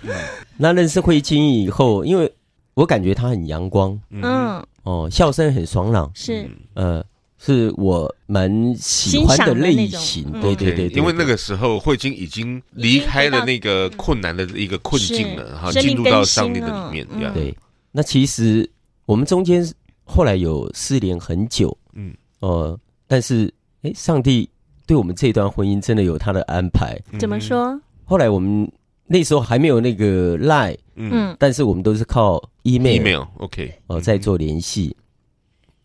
[0.57, 2.33] 那认识慧晶以后，因为
[2.75, 7.05] 我感觉她很阳光，嗯，哦，笑声很爽朗，是，呃，
[7.38, 10.31] 是我蛮喜欢的类型。
[10.40, 17.57] 对对对，因为那个时候慧晶已经离开了那个困难的一个困境了，哈，进入到上帝的里面，对。
[17.90, 18.70] 那其实
[19.07, 19.68] 我们中间。
[20.04, 23.52] 后来有失联很久，嗯，呃，但是，
[23.83, 24.48] 哎，上帝
[24.87, 26.98] 对我们这段婚姻真的有他的安排。
[27.18, 27.81] 怎么说？
[28.04, 28.70] 后来我们
[29.06, 34.94] 那时候还没有那个 Line，嗯，但是我们都是靠 email，email，OK，哦，在做联系。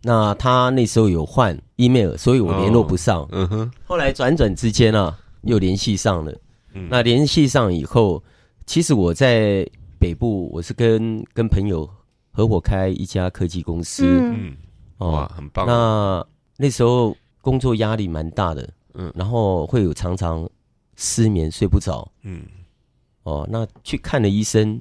[0.01, 3.27] 那他那时候有换 email，所以我联络不上。
[3.31, 3.71] 嗯哼。
[3.85, 6.31] 后来转转之间啊，又联系上了。
[6.73, 6.87] 嗯。
[6.89, 8.23] 那联系上以后，
[8.65, 9.67] 其实我在
[9.99, 11.89] 北部，我是跟跟朋友。
[12.37, 14.55] 合伙开一家科技公司，嗯，
[14.99, 15.65] 哇，很棒。
[15.65, 16.23] 那
[16.55, 20.47] 那时候工作压力蛮大的，嗯，然后会有常常
[20.95, 22.45] 失眠睡不着，嗯，
[23.23, 24.79] 哦，那去看了医生，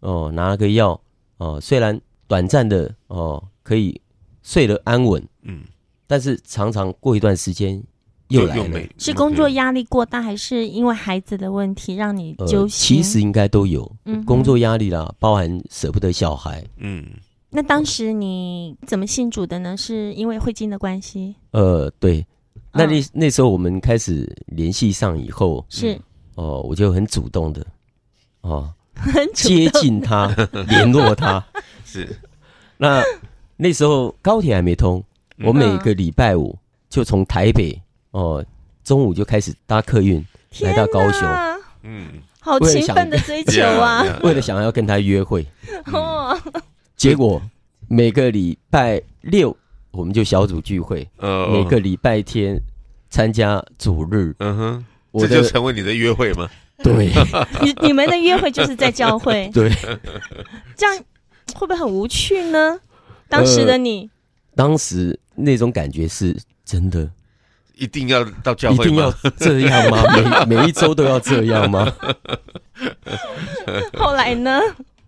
[0.00, 1.00] 哦，拿了个药，
[1.38, 3.98] 哦，虽然短暂的哦可以
[4.42, 5.64] 睡得安稳，嗯，
[6.06, 7.82] 但是常常过一段时间。
[8.28, 12.98] 又来了，是工作压力过大，还是因为孩子的问题让你揪心？
[12.98, 16.62] 其实应该都有，嗯工作压力啦，包含舍不得小孩。
[16.76, 17.06] 嗯，
[17.48, 19.74] 那当时你怎么信主的呢？
[19.76, 21.34] 是因为慧晶的关系？
[21.52, 22.26] 呃，对，
[22.72, 25.98] 那那那时候我们开始联系上以后，是
[26.34, 27.66] 哦，我就很主动的
[28.42, 30.26] 哦， 很接近他，
[30.68, 31.42] 联络他。
[31.82, 32.14] 是，
[32.76, 33.02] 那
[33.56, 35.02] 那时候高铁还没通，
[35.44, 36.54] 我每个礼拜五
[36.90, 37.80] 就从台北。
[38.18, 38.44] 哦，
[38.82, 40.24] 中午就开始搭客运
[40.62, 41.28] 来到高雄，
[41.84, 42.08] 嗯，
[42.40, 44.04] 好勤奋的追求啊！
[44.24, 45.46] 为了想要跟他约会，
[45.92, 46.36] 哦，
[46.96, 47.40] 结果
[47.86, 49.56] 每个礼拜六
[49.92, 52.60] 我们就小组聚会，呃，每个礼拜天
[53.08, 54.84] 参加主日，嗯哼，
[55.20, 56.50] 这就成为你的约会吗？
[56.82, 57.12] 对，
[57.62, 59.70] 你你们的约会就是在教会，对，
[60.76, 61.04] 这样
[61.54, 62.80] 会不会很无趣呢？
[63.28, 64.10] 当时的你，呃、
[64.56, 67.08] 当时那种感觉是真的。
[67.78, 68.82] 一定要到教会吗？
[68.84, 70.02] 一定要这样吗？
[70.46, 71.86] 每每一周都要这样吗？
[73.98, 74.60] 后来呢？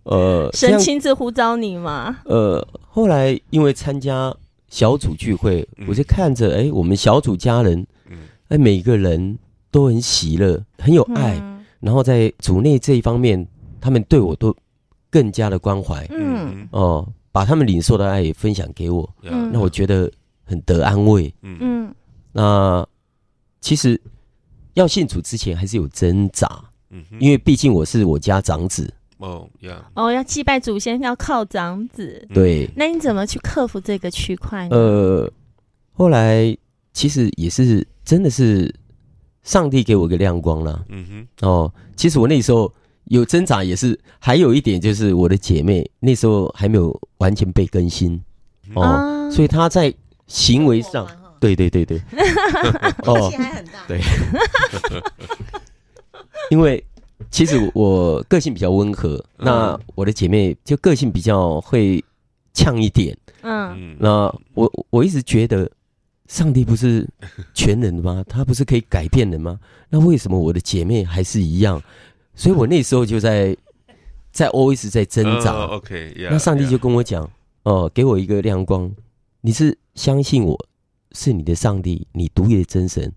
[0.03, 2.17] 呃，神亲自呼召你吗？
[2.25, 4.33] 呃，后来因为参加
[4.67, 7.85] 小组聚会，嗯、我就看着，哎，我们小组家人，
[8.47, 9.37] 哎，每一个人
[9.69, 13.45] 都很喜乐，很有爱，嗯、然后在组内这一方面，
[13.79, 14.55] 他们对我都
[15.11, 20.11] 更加的关怀，嗯，哦、呃，把他们领受的爱也分享给我，嗯，那我觉得
[20.43, 21.93] 很得安慰，嗯。
[22.33, 22.87] 嗯那
[23.59, 23.99] 其实
[24.73, 26.47] 要信主之前还是有挣扎，
[26.89, 32.69] 嗯哼，因为毕竟我是我家长子，哦呀，哦，要祭拜祖先要靠长子，对。
[32.75, 34.75] 那你怎么去克服这个区块呢？
[34.75, 35.31] 呃，
[35.91, 36.57] 后来
[36.93, 38.73] 其实也是真的是
[39.43, 41.47] 上帝给我个亮光了，嗯哼。
[41.47, 42.73] 哦，其实我那时候
[43.05, 48.19] 有挣扎，也是还有一点就是我的姐妹那时候还没有完全被更新，
[48.73, 49.93] 哦，啊、所以她在
[50.27, 51.05] 行为上。
[51.41, 51.99] 对对对对，
[53.05, 53.85] 哦，气还很大。
[53.87, 53.99] 对，
[56.51, 56.81] 因为
[57.31, 62.01] 其实我个性比较温和，嗯、那我的姐妹就个性比较会
[62.53, 63.17] 呛一点。
[63.41, 65.69] 嗯，那我我一直觉得
[66.27, 67.07] 上帝不是
[67.55, 68.23] 全能的吗？
[68.29, 69.59] 他不是可以改变的吗？
[69.89, 71.81] 那为什么我的姐妹还是一样？
[72.35, 73.57] 所以我那时候就在
[74.31, 75.51] 在 always 在挣扎。
[75.53, 77.23] Oh, OK，、yeah, 那上帝就跟我讲，
[77.63, 78.91] 哦 yeah.、呃，给我一个亮光，
[79.41, 80.67] 你是相信我。
[81.13, 83.11] 是你的上帝，你独一的真神。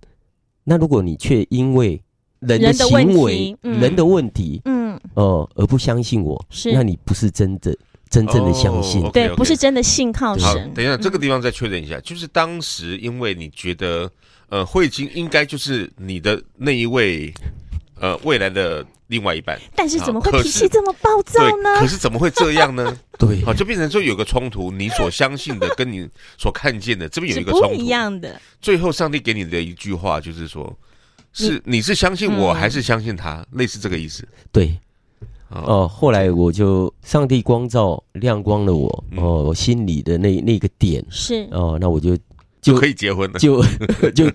[0.64, 2.00] 那如果你却因为
[2.40, 7.76] 人的行为、人的问题，嗯，哦，而不相信我，是，那你不是真的、
[8.08, 10.72] 真正的相信，对，不是真的信靠神。
[10.74, 14.10] 等一下，这个地方再确认一下，就是当时因为你觉得，
[14.48, 17.32] 呃，慧晶应该就是你的那一位，
[18.00, 18.84] 呃，未来的。
[19.08, 21.78] 另外一半，但是怎么会脾气这么暴躁呢？
[21.78, 22.96] 可是怎么会这样呢？
[23.18, 28.40] 对，好，就变成说有个冲突，你所相信的跟你所看见的这边有一个冲突，不一样的。
[28.60, 30.74] 最后，上帝给你的一句话就是说
[31.32, 34.26] ：“是你是相信我还是相信他？”类似这个意思。
[34.50, 34.74] 对，
[35.50, 42.16] 哦，后来我就上帝光照亮光了我哦，我心里的那那个点是哦，那我就
[42.62, 43.62] 就可以结婚了，就
[44.14, 44.30] 就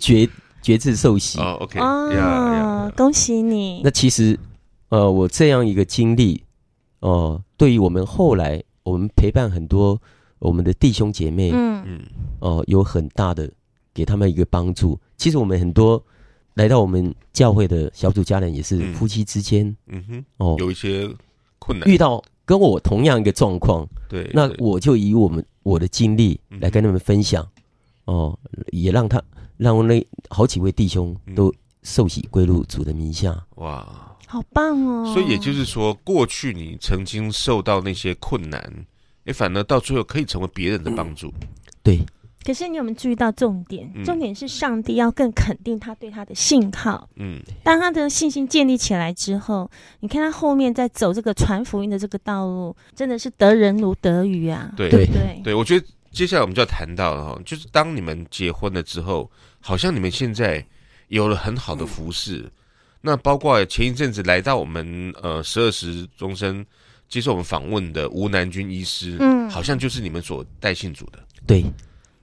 [0.00, 0.28] 决。
[0.62, 1.38] 决志受洗。
[1.38, 3.82] 哦，OK，哦，恭喜你。
[3.84, 4.38] 那其实，
[4.88, 6.42] 呃，我这样一个经历，
[7.00, 10.00] 哦、呃，对于我们后来我们陪伴很多
[10.38, 11.82] 我们的弟兄姐妹，嗯。
[11.84, 12.00] 嗯，
[12.38, 13.50] 哦、呃，有很大的
[13.92, 14.98] 给他们一个帮助。
[15.16, 16.02] 其实我们很多
[16.54, 21.08] 来到我们教会的小组家人也是夫妻之间，嗯哼，哦，有一些
[21.58, 27.44] 困难，遇到跟我同样一个状况，对，那我就以我们我的经历来跟他们分享，
[28.04, 29.20] 哦、呃，也让他。
[29.62, 35.14] 让我那好几位弟兄都受洗归入主的名下，哇，好棒哦！
[35.14, 38.60] 所以也就是说，过去你曾经受到那些困难，
[39.24, 41.32] 也反而到最后可以成为别人的帮助。
[41.82, 42.00] 对。
[42.44, 43.88] 可是你有没有注意到重点？
[44.04, 47.08] 重点是上帝要更肯定他对他的信靠。
[47.14, 54.72] 嗯，当他的信心建立起来之后，你看他后面在走这个传福音的这个道路，真的是得人如得鱼啊！
[54.76, 55.86] 对对对，对我觉得。
[56.10, 59.30] 接下来我们就要谈到了哈，就是当你们结婚了之后，
[59.62, 60.62] 好像你们现在
[61.08, 62.44] 有了很好的服侍。
[63.00, 66.64] 那包括前一阵子来到我们呃十二时钟声
[67.08, 71.18] 接受我们访问的吴南军医师，嗯，好像就是你们所带信主的。
[71.46, 71.64] 对，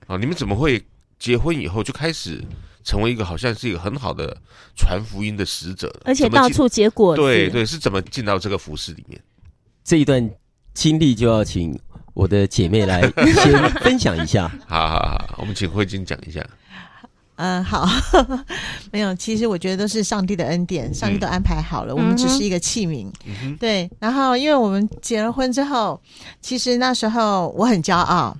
[0.06, 0.80] 啊，你们怎么会
[1.18, 2.40] 结婚以后就开始
[2.84, 4.36] 成为一个好像是一个很好的
[4.76, 7.16] 传福音的使者，而且到处结果？
[7.16, 9.20] 对对，是怎么进到这个服饰里面？
[9.82, 10.30] 这一段
[10.74, 11.78] 经历就要请。
[12.12, 13.00] 我的姐妹来
[13.42, 16.44] 先分享一下， 好好好，我们请慧晶讲一下。
[17.40, 17.88] 嗯，好，
[18.92, 23.06] 没有，其实我觉得都是上帝的恩典，上帝都安排好了，嗯、我们只是一个器皿。
[23.24, 26.00] 嗯、对，然后因为我们结了婚之后，
[26.42, 28.36] 其实那时候我很骄傲，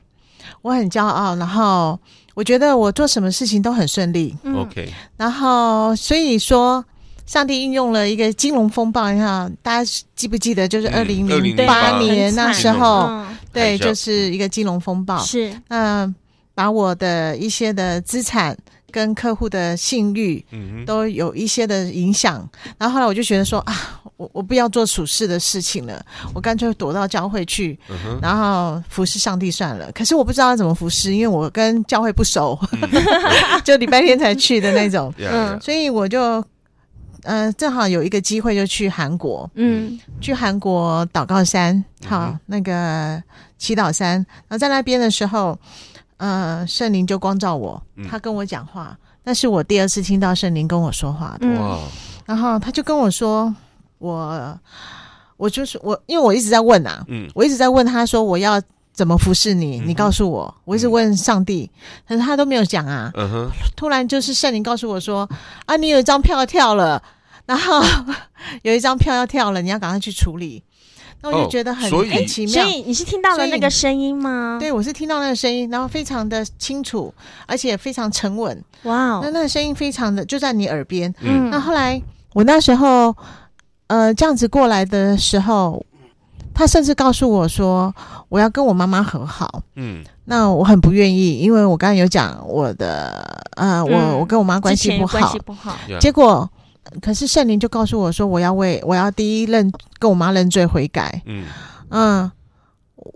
[0.62, 1.98] 我很骄傲，然后
[2.34, 4.36] 我觉得我做什么事情都很顺利。
[4.54, 6.84] OK，、嗯、然后所以说。
[7.26, 10.66] 上帝运用了一个金融风暴，你看，大家记不记得？
[10.66, 15.16] 就是二零零八年那时候，嗯、对，就是一个金融风暴。
[15.20, 16.12] 是，嗯，
[16.56, 18.58] 把我的一些的资产
[18.90, 20.44] 跟客户的信誉，
[20.84, 22.46] 都有一些的影响。
[22.76, 27.78] 然后后来我就觉得说啊，我我不要做属世的事情了，我干脆躲到教会去，
[28.20, 29.90] 然后服侍上帝算了。
[29.92, 32.58] 可是我不知道怎么服侍，因为我跟教会不熟，
[33.64, 35.12] 就礼拜天才去的那种。
[35.18, 36.44] 嗯，所以我就。
[37.24, 43.22] 呃，正好有一个机会就去韩国，嗯，去韩国祷告山，好，嗯、那个
[43.58, 44.14] 祈祷山。
[44.48, 45.58] 然后在那边的时候，
[46.20, 48.94] 呃，圣灵就光照我，他跟我讲话，
[49.24, 51.48] 那是我第二次听到圣灵跟我说话的。
[51.58, 51.78] 哇！
[52.26, 53.52] 然后他就跟我说，
[53.98, 54.60] 我，
[55.38, 58.60] 我就是我，因为我一直在问啊，嗯，我一直在问他说我要。
[58.92, 59.80] 怎么服侍你？
[59.86, 61.70] 你告诉我，我一直问上帝，
[62.06, 63.10] 可是他都没有讲啊。
[63.14, 63.50] 嗯哼。
[63.74, 65.26] 突然就是圣灵告诉我说
[65.64, 67.02] ：“啊，你有一张票要跳了，
[67.46, 67.80] 然后
[68.60, 70.62] 有一张票要跳了，你要赶快去处理。”
[71.22, 72.62] 那我就觉得很很奇妙。
[72.62, 74.56] 所以你是听到了那个声音吗？
[74.60, 77.12] 对，我是听到那个声音，然后非常的清楚，
[77.46, 78.62] 而且非常沉稳。
[78.84, 79.20] 哇哦！
[79.22, 81.14] 那那个声音非常的就在你耳边。
[81.20, 81.50] 嗯。
[81.50, 82.00] 那后来
[82.32, 83.16] 我那时候
[83.86, 85.84] 呃这样子过来的时候。
[86.52, 87.94] 他甚至告诉我说
[88.28, 95.74] ：“我要跟我妈妈和好。”嗯，那我很不愿意，因为我刚才有讲我的呃，我、嗯、我跟我妈关系不好，关系不好。
[96.00, 96.46] 结果，
[97.00, 101.46] 可是圣灵就告诉我说：“我要为我要第一认跟我妈认罪悔改。”嗯
[101.90, 102.30] 嗯，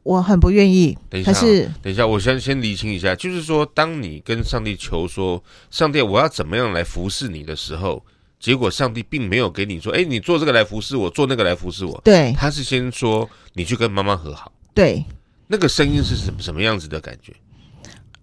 [0.02, 0.96] 我很不愿意。
[1.10, 8.02] 等一下，可是等一下，我先先厘清一下，就是说，当你跟上帝求说：“上帝，我要怎么样来服侍你的时候。”
[8.40, 11.98] 结果上帝并没有给你说，哎，你做这个来服侍我，做那个来服侍我。
[12.04, 14.52] 对，他是先说你去跟妈妈和好。
[14.74, 15.02] 对，
[15.46, 17.32] 那个声音是什么什么样子的感觉？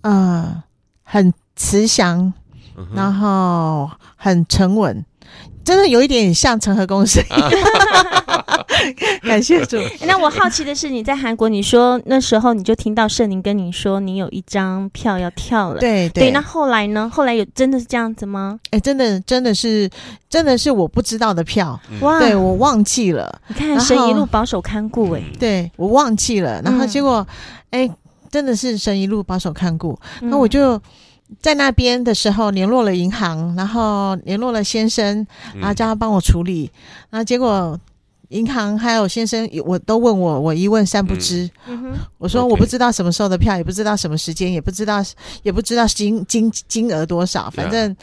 [0.02, 0.64] 呃，
[1.02, 2.32] 很慈祥，
[2.78, 5.04] 嗯、然后很沉稳。
[5.64, 7.22] 真的有一点像成和公司，
[9.22, 9.78] 感谢主。
[10.08, 15.80] 那我好奇的是，你在韩国，你说那时候你就听到圣灵跟你说，你有一张票要跳了。
[15.80, 16.32] 对对，对。
[16.32, 17.08] 那后来呢？
[17.14, 18.60] 后来有真的是这样子吗？
[18.72, 19.88] 哎，真的真的是
[20.30, 21.80] 真的是我不知道的票。
[22.02, 23.40] 哇，对我忘记了。
[23.48, 26.60] 你看神一路保守看顾，哎，对我忘记了。
[26.64, 27.26] 然后结果，
[27.70, 27.88] 哎，
[28.32, 29.98] 真的是神一路保守看顾。
[30.22, 30.82] 那我就。
[31.40, 35.26] 在那边的时候联络了银行，然后联络了先生，
[35.56, 36.70] 然后叫他帮我处理。
[36.74, 36.80] 嗯、
[37.12, 37.80] 然后结果
[38.30, 41.50] 银行还有先生，我都问我，我一问三不知。
[41.68, 45.02] 嗯、我说我不知道什么时候的票，也不知道什么时间，也不知道
[45.44, 47.96] 也不知道金金金额多少，反正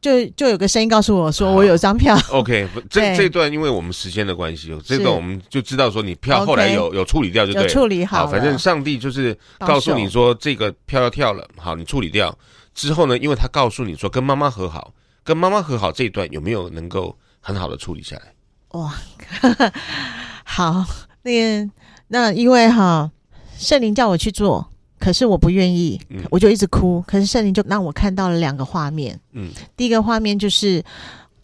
[0.00, 2.16] 就就有个声音告诉我说我有张票。
[2.30, 8.18] OK，这这段因为我们时间的关系，这段我们就知道说你票后来有有处理掉就对，有处理好。
[8.18, 12.36] 好，反正上帝就是告诉你说这个票要跳了，好，你处理掉。
[12.76, 14.92] 之后呢，因为他告诉你说跟妈妈和好，
[15.24, 18.34] 跟妈妈和好这一段有没有能够很好的处理下来？
[18.78, 18.94] 哇，
[20.44, 20.84] 好，
[21.22, 21.70] 那个
[22.08, 23.10] 那因为哈，
[23.56, 24.70] 圣灵叫我去做，
[25.00, 27.02] 可是我不愿意，嗯、我就一直哭。
[27.06, 30.84] 可是圣灵就让我看到了两个画面，嗯，第一个画面就是，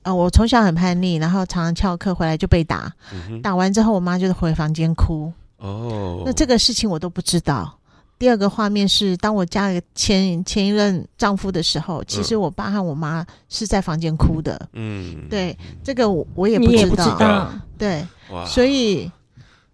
[0.03, 5.33] 呃，我从小很叛逆，然后常常翘课回来就被打，嗯、打完之后我妈就是回房间哭。
[5.57, 7.79] 哦，那这个事情我都不知道。
[8.23, 14.69] 第二个画面是，当我嫁给前前一任丈夫的时候，其实我爸和我妈是在房间哭的。
[14.75, 16.79] 嗯，对，这个我我也不知道。
[16.79, 17.53] 也不知道。
[17.77, 19.11] 对，哇，所以，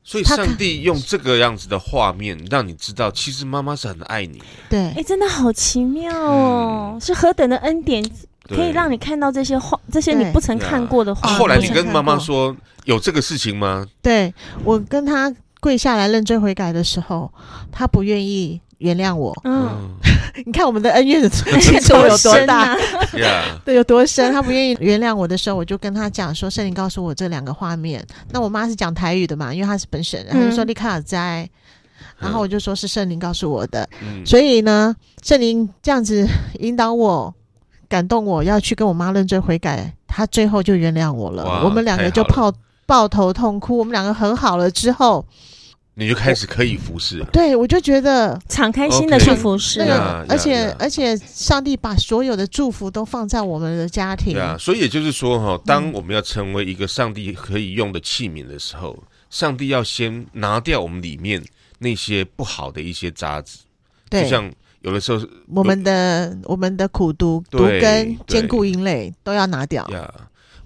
[0.02, 4.42] 所以上帝用这个样子的画面，让你知道，其实妈妈是很爱你。
[4.70, 8.02] 对，哎，真的好奇妙哦，嗯、是何等的恩典，
[8.48, 11.28] 可以让你看到这些画，这些你不曾看过的画。
[11.34, 13.86] 后来你跟妈妈说有这个事情吗？
[14.00, 14.32] 对，
[14.64, 15.30] 我跟他。
[15.60, 17.32] 跪下来认罪悔改的时候，
[17.72, 19.36] 他不愿意原谅我。
[19.44, 19.90] 嗯，
[20.46, 22.76] 你看我们的恩怨的情仇有多大？
[23.64, 24.32] 对，有多深？
[24.32, 31.48] 他不愿意原谅我的时候，我就跟他讲说：“圣灵告诉我这两个画面。”那我妈是讲台语的嘛，因为她是本省人，她就说：“你看在。”
[32.18, 33.88] 然后我就说是圣灵告诉我的。
[34.00, 36.26] 嗯，所以呢，圣灵这样子
[36.60, 37.34] 引导我，
[37.88, 41.62] 感动我要去跟我妈认罪悔改，他最后就原谅我了。
[41.64, 42.52] 我们两个就泡。
[42.88, 45.22] 抱头痛哭，我们两个和好了之后，
[45.92, 47.26] 你就开始可以服侍了。
[47.30, 49.80] 对，我就觉得敞开心的去服侍。
[49.80, 54.32] 那个，而且而且，上帝把所有的祝福都放在我们的家庭。
[54.32, 61.44] 对啊，所以也就是说，哈，当我们要成为一个上帝可以用的器皿的时候，上帝要先拿掉我们里面
[61.80, 63.58] 那些不好的一些渣子。
[64.08, 65.22] 对，就像有的时候，
[65.54, 69.86] 我们的我们的苦毒、毒根、坚固营垒都要拿掉。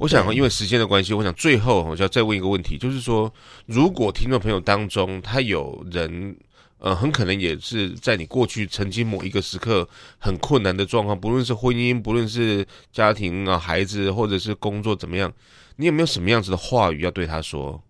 [0.03, 3.33] 我想，因为时间的关系，我想最后我就要再问一个问题，就是说，
[3.67, 6.37] 如果听众朋友当中他有人，
[6.79, 9.89] 呃，很可能也是在你过去曾经某一个时刻
[10.19, 15.33] 很困难的状况，不论是婚姻，不论是家庭啊、孩子，或者是工作怎么样，
[15.77, 17.81] 你有没有什么样子的话语要对他说，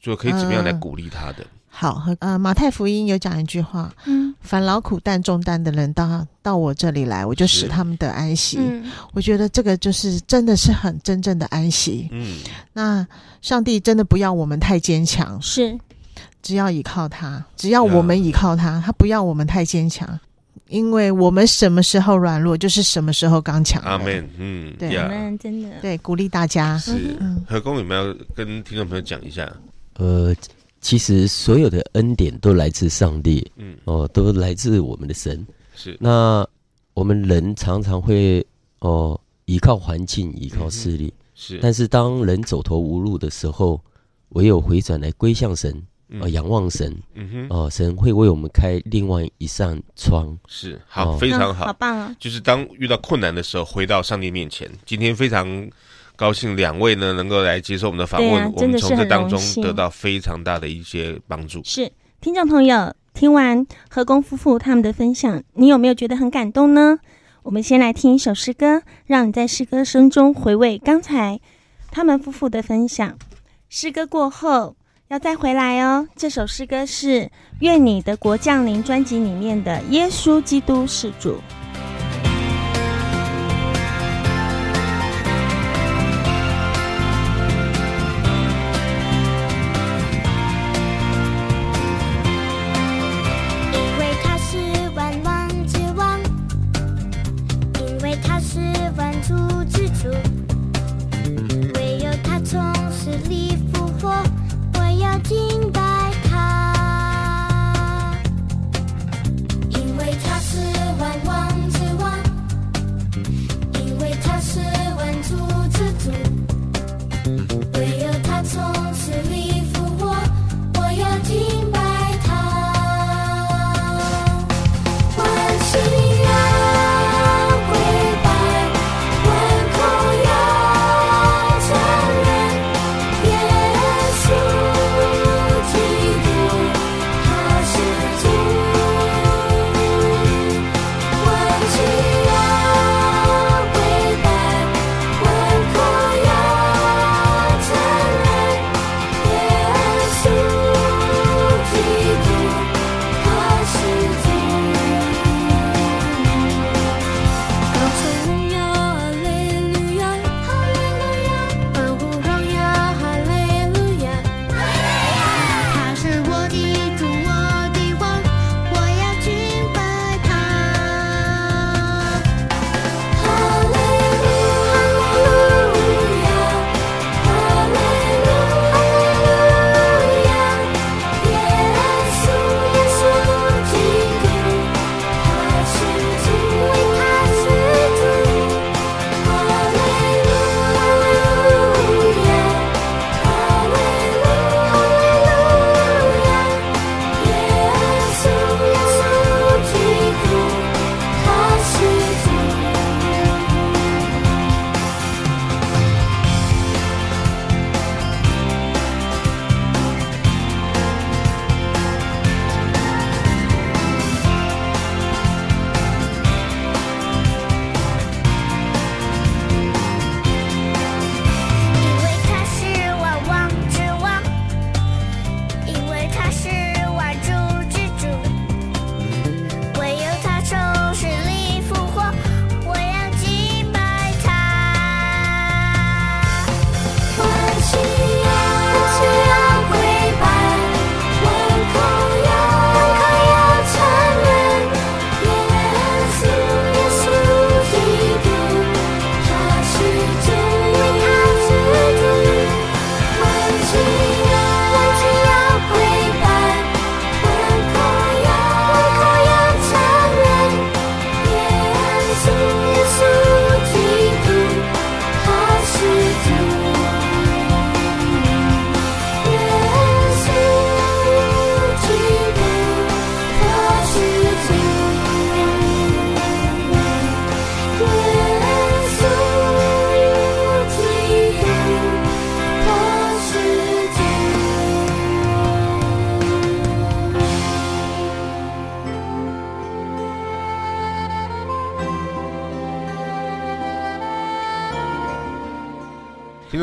[0.00, 1.42] 就可以怎么样来鼓励他的？
[1.42, 8.58] 呃好，呃，马太福音有讲一句话，嗯，凡劳苦担重担的人到到我这里来，我就使他们得安息。
[8.58, 12.08] 嗯，我觉得这个就是真的是很真正的安息。
[12.10, 12.38] 嗯，
[12.72, 13.06] 那
[13.42, 15.78] 上帝真的不要我们太坚强，是，
[16.42, 20.18] 只要依靠他，只要我们依靠他，他不要我们太坚强。
[20.68, 23.82] 因为我们什么时候软弱，就是什么时候刚强。
[23.82, 24.30] 阿门。
[24.38, 26.78] 嗯，对，阿门，真的对，鼓励大家。
[26.78, 29.52] 是，何工，有没有跟听众朋友讲一下。
[29.96, 30.32] 呃，
[30.80, 35.46] 其实所有的恩典都来自上帝，嗯，哦，都来自我们的神。
[35.74, 36.46] 是，那
[36.94, 38.44] 我们人常常会
[38.80, 41.12] 哦依靠环境，依靠势力。
[41.34, 43.80] 是，但是当人走投无路的时候，
[44.30, 45.82] 唯有回转来归向神。
[46.20, 52.16] 啊，仰望神，嗯哼，哦，神会为我们开另外一扇窗，是好，非常好，好棒啊！
[52.18, 54.68] 就是当遇到困难的时候，回到上帝面前。
[54.84, 55.46] 今天非常
[56.20, 61.62] 高兴，两位呢能够来接受我们的访问，我们从这当中得到非常大的一些帮助。
[61.64, 61.90] 是
[62.20, 66.98] 听众朋友，听完何工夫妇他们的分享，你有没有觉得很感动呢？
[67.42, 71.40] 我们先来听一首诗歌，让你在诗歌声中回味刚才
[71.90, 73.16] 他们夫妇的分享。
[73.70, 74.76] 诗歌过后。
[75.08, 76.06] 要再回来哦！
[76.14, 77.22] 这首诗歌是
[77.62, 81.30] 《愿你的国降临》专辑里面的《耶稣基督是主》。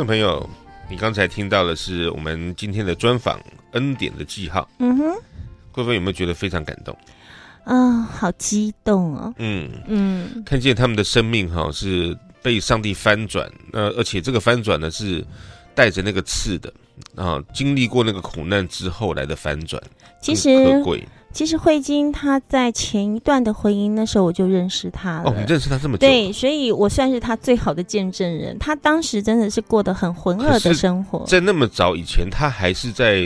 [0.07, 0.49] 众朋友，
[0.89, 3.37] 你刚才听到的是我们今天的专访
[3.71, 4.61] 《恩典的记号》。
[4.79, 5.13] 嗯哼，
[5.73, 6.97] 贵妃有没有觉得非常感动？
[7.65, 9.33] 啊，好激动哦！
[9.37, 15.21] 嗯嗯，看见他们的生命哈是被上帝翻转，呃，而且这个翻转呢是
[15.75, 16.73] 带着那个刺的
[17.17, 19.81] 啊，经历过那个苦难之后来的翻转，
[20.21, 21.05] 其实可贵。
[21.37, 25.29] 其实慧晶她在前一段的婚姻那时候我就认识她了。
[25.29, 25.99] 哦，你认识她这么久？
[25.99, 28.57] 对，所以我算是她最好的见证人。
[28.57, 31.23] 她当时真的是过得很浑噩的生活。
[31.27, 33.21] 在那么早以前，她还是在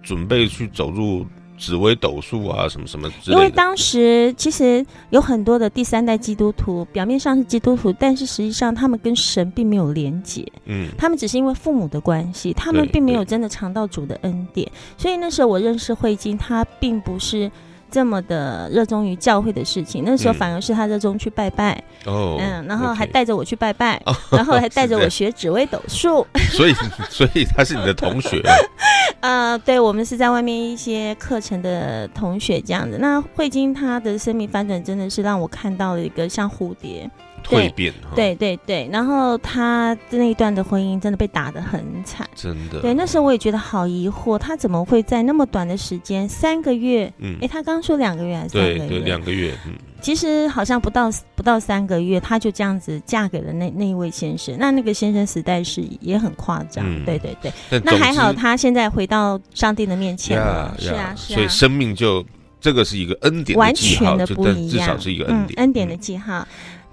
[0.00, 1.26] 准备去走入。
[1.58, 3.10] 紫微斗数啊，什么什么。
[3.26, 10.46] 因为当时其实有很多的第三代基督徒，表面上是基督徒，但是实际上他们跟神并没有连结。
[10.66, 14.70] 嗯，他们只是因为父母的关系，他们并没有真的尝到主的恩典。
[14.96, 17.50] 所以那时候我认识慧晶，他并不是。
[17.90, 26.74] 这么的热衷于教会的事情，那时候反而是他热衷去拜拜，哦，嗯，然后还带着我去拜拜，然后还 带着我学紫薇斗数，所以，
[27.10, 28.42] 所以他是你的同学，
[29.20, 32.98] 呃，对，我们是在外面一些课程的同学这样子。
[33.00, 37.10] 那慧晶她的生命翻转真的是让我看到了一个像蝴蝶。
[37.46, 42.80] 蜕变，对对对，然后他那一段的婚姻真的被打得很惨，真的。
[42.80, 47.12] 对，那时候我也觉得好疑惑，他怎么会在那么短的时间，三个月？
[47.18, 48.78] 嗯，哎，他刚说两个月还是三个月？
[48.78, 49.54] 对对，两个月。
[49.66, 54.56] 嗯，其实好像不到不到三个月，他就这样子嫁给了那那一位先生。
[54.58, 56.84] 那那个先生实在是也很夸张。
[56.86, 57.52] 嗯，对对对。
[57.84, 60.74] 那还好，他现在回到上帝的面前了。
[60.78, 61.36] 是啊，是啊。
[61.36, 62.24] 所以生命就
[62.60, 66.46] 这个是一个恩典完全的不一样，至少是一个恩典，恩典的记号。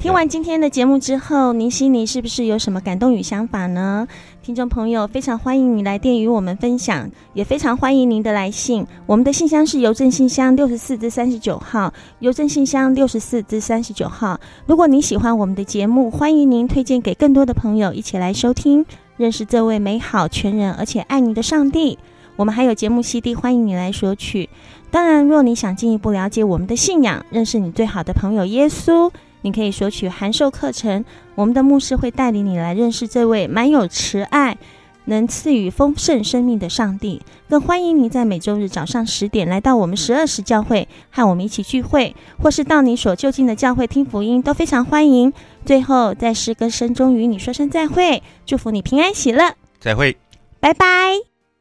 [0.04, 4.06] 听完今天的节目之后，您心里是不是有什么感动与想法呢？
[4.41, 8.86] 听众朋友，非常欢迎你来电与我们分享，也非常欢迎您的来信。
[9.06, 14.38] 我们的信箱是邮政信箱六十四至三十九号，邮政信箱六十四至三十九号。
[14.66, 18.86] 如果您喜欢我们的节目，欢迎您推荐给更多的朋友一起来收听，
[19.16, 21.97] 认识这位美好、全人而且爱你的上帝。
[22.36, 24.49] 我们还有节目 CD，欢迎你来索取。
[24.91, 29.10] 当然，若你想进一步了解我们的信仰，认识你最好的朋友耶稣。
[29.44, 34.58] 你可以索取函授课程，我们的牧师会带领你来认识这位满有慈爱、
[35.06, 37.22] 能赐予丰盛生命的上帝。
[37.50, 45.32] 更欢迎你在每周日早上十点来到我们十二时教会，和我们一起聚会，或是到你所就近的教会听福音，都非常欢迎。
[45.66, 50.18] 最后，在诗歌声中与你说声再会，祝福你平安喜乐，再会，
[50.60, 50.86] 拜拜。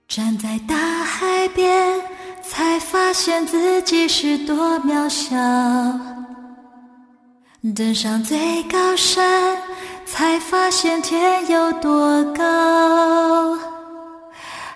[0.08, 2.00] 站在大海边，
[2.42, 6.21] 才发现自己是多渺小。
[7.70, 9.56] 登上最高山，
[10.04, 13.56] 才发现天有多高。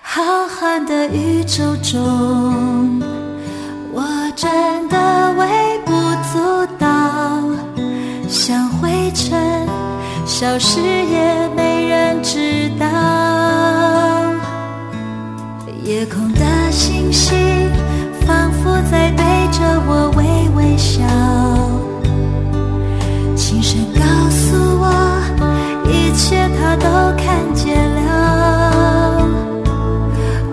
[0.01, 3.03] 浩瀚的宇宙中，
[3.91, 4.03] 我
[4.37, 5.91] 真的微不
[6.31, 7.43] 足道，
[8.29, 9.67] 像灰尘，
[10.25, 12.87] 消失也没人知道。
[15.83, 17.37] 夜空的星星，
[18.25, 20.23] 仿佛在对着我微
[20.55, 21.03] 微笑。
[26.75, 26.87] 都
[27.17, 29.27] 看见了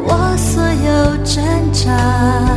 [0.07, 2.54] 我所有挣扎。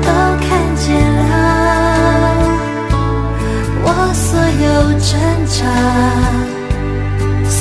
[0.00, 1.30] 都看见了
[3.84, 4.28] 我所
[4.64, 4.66] 有
[4.98, 5.10] 挣
[5.46, 5.58] 扎
[7.48, 7.58] 所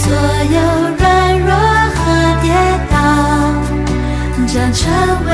[0.55, 0.57] 有
[0.97, 1.03] 软
[1.39, 1.49] 弱
[1.95, 1.99] 和
[2.41, 2.45] 跌
[2.91, 2.95] 倒
[4.45, 4.83] 将成
[5.25, 5.29] 为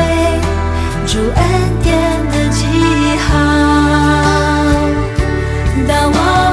[1.05, 1.41] 主恩
[1.83, 1.91] 典
[2.31, 2.61] 的记
[3.17, 3.27] 号。
[5.87, 6.52] 当我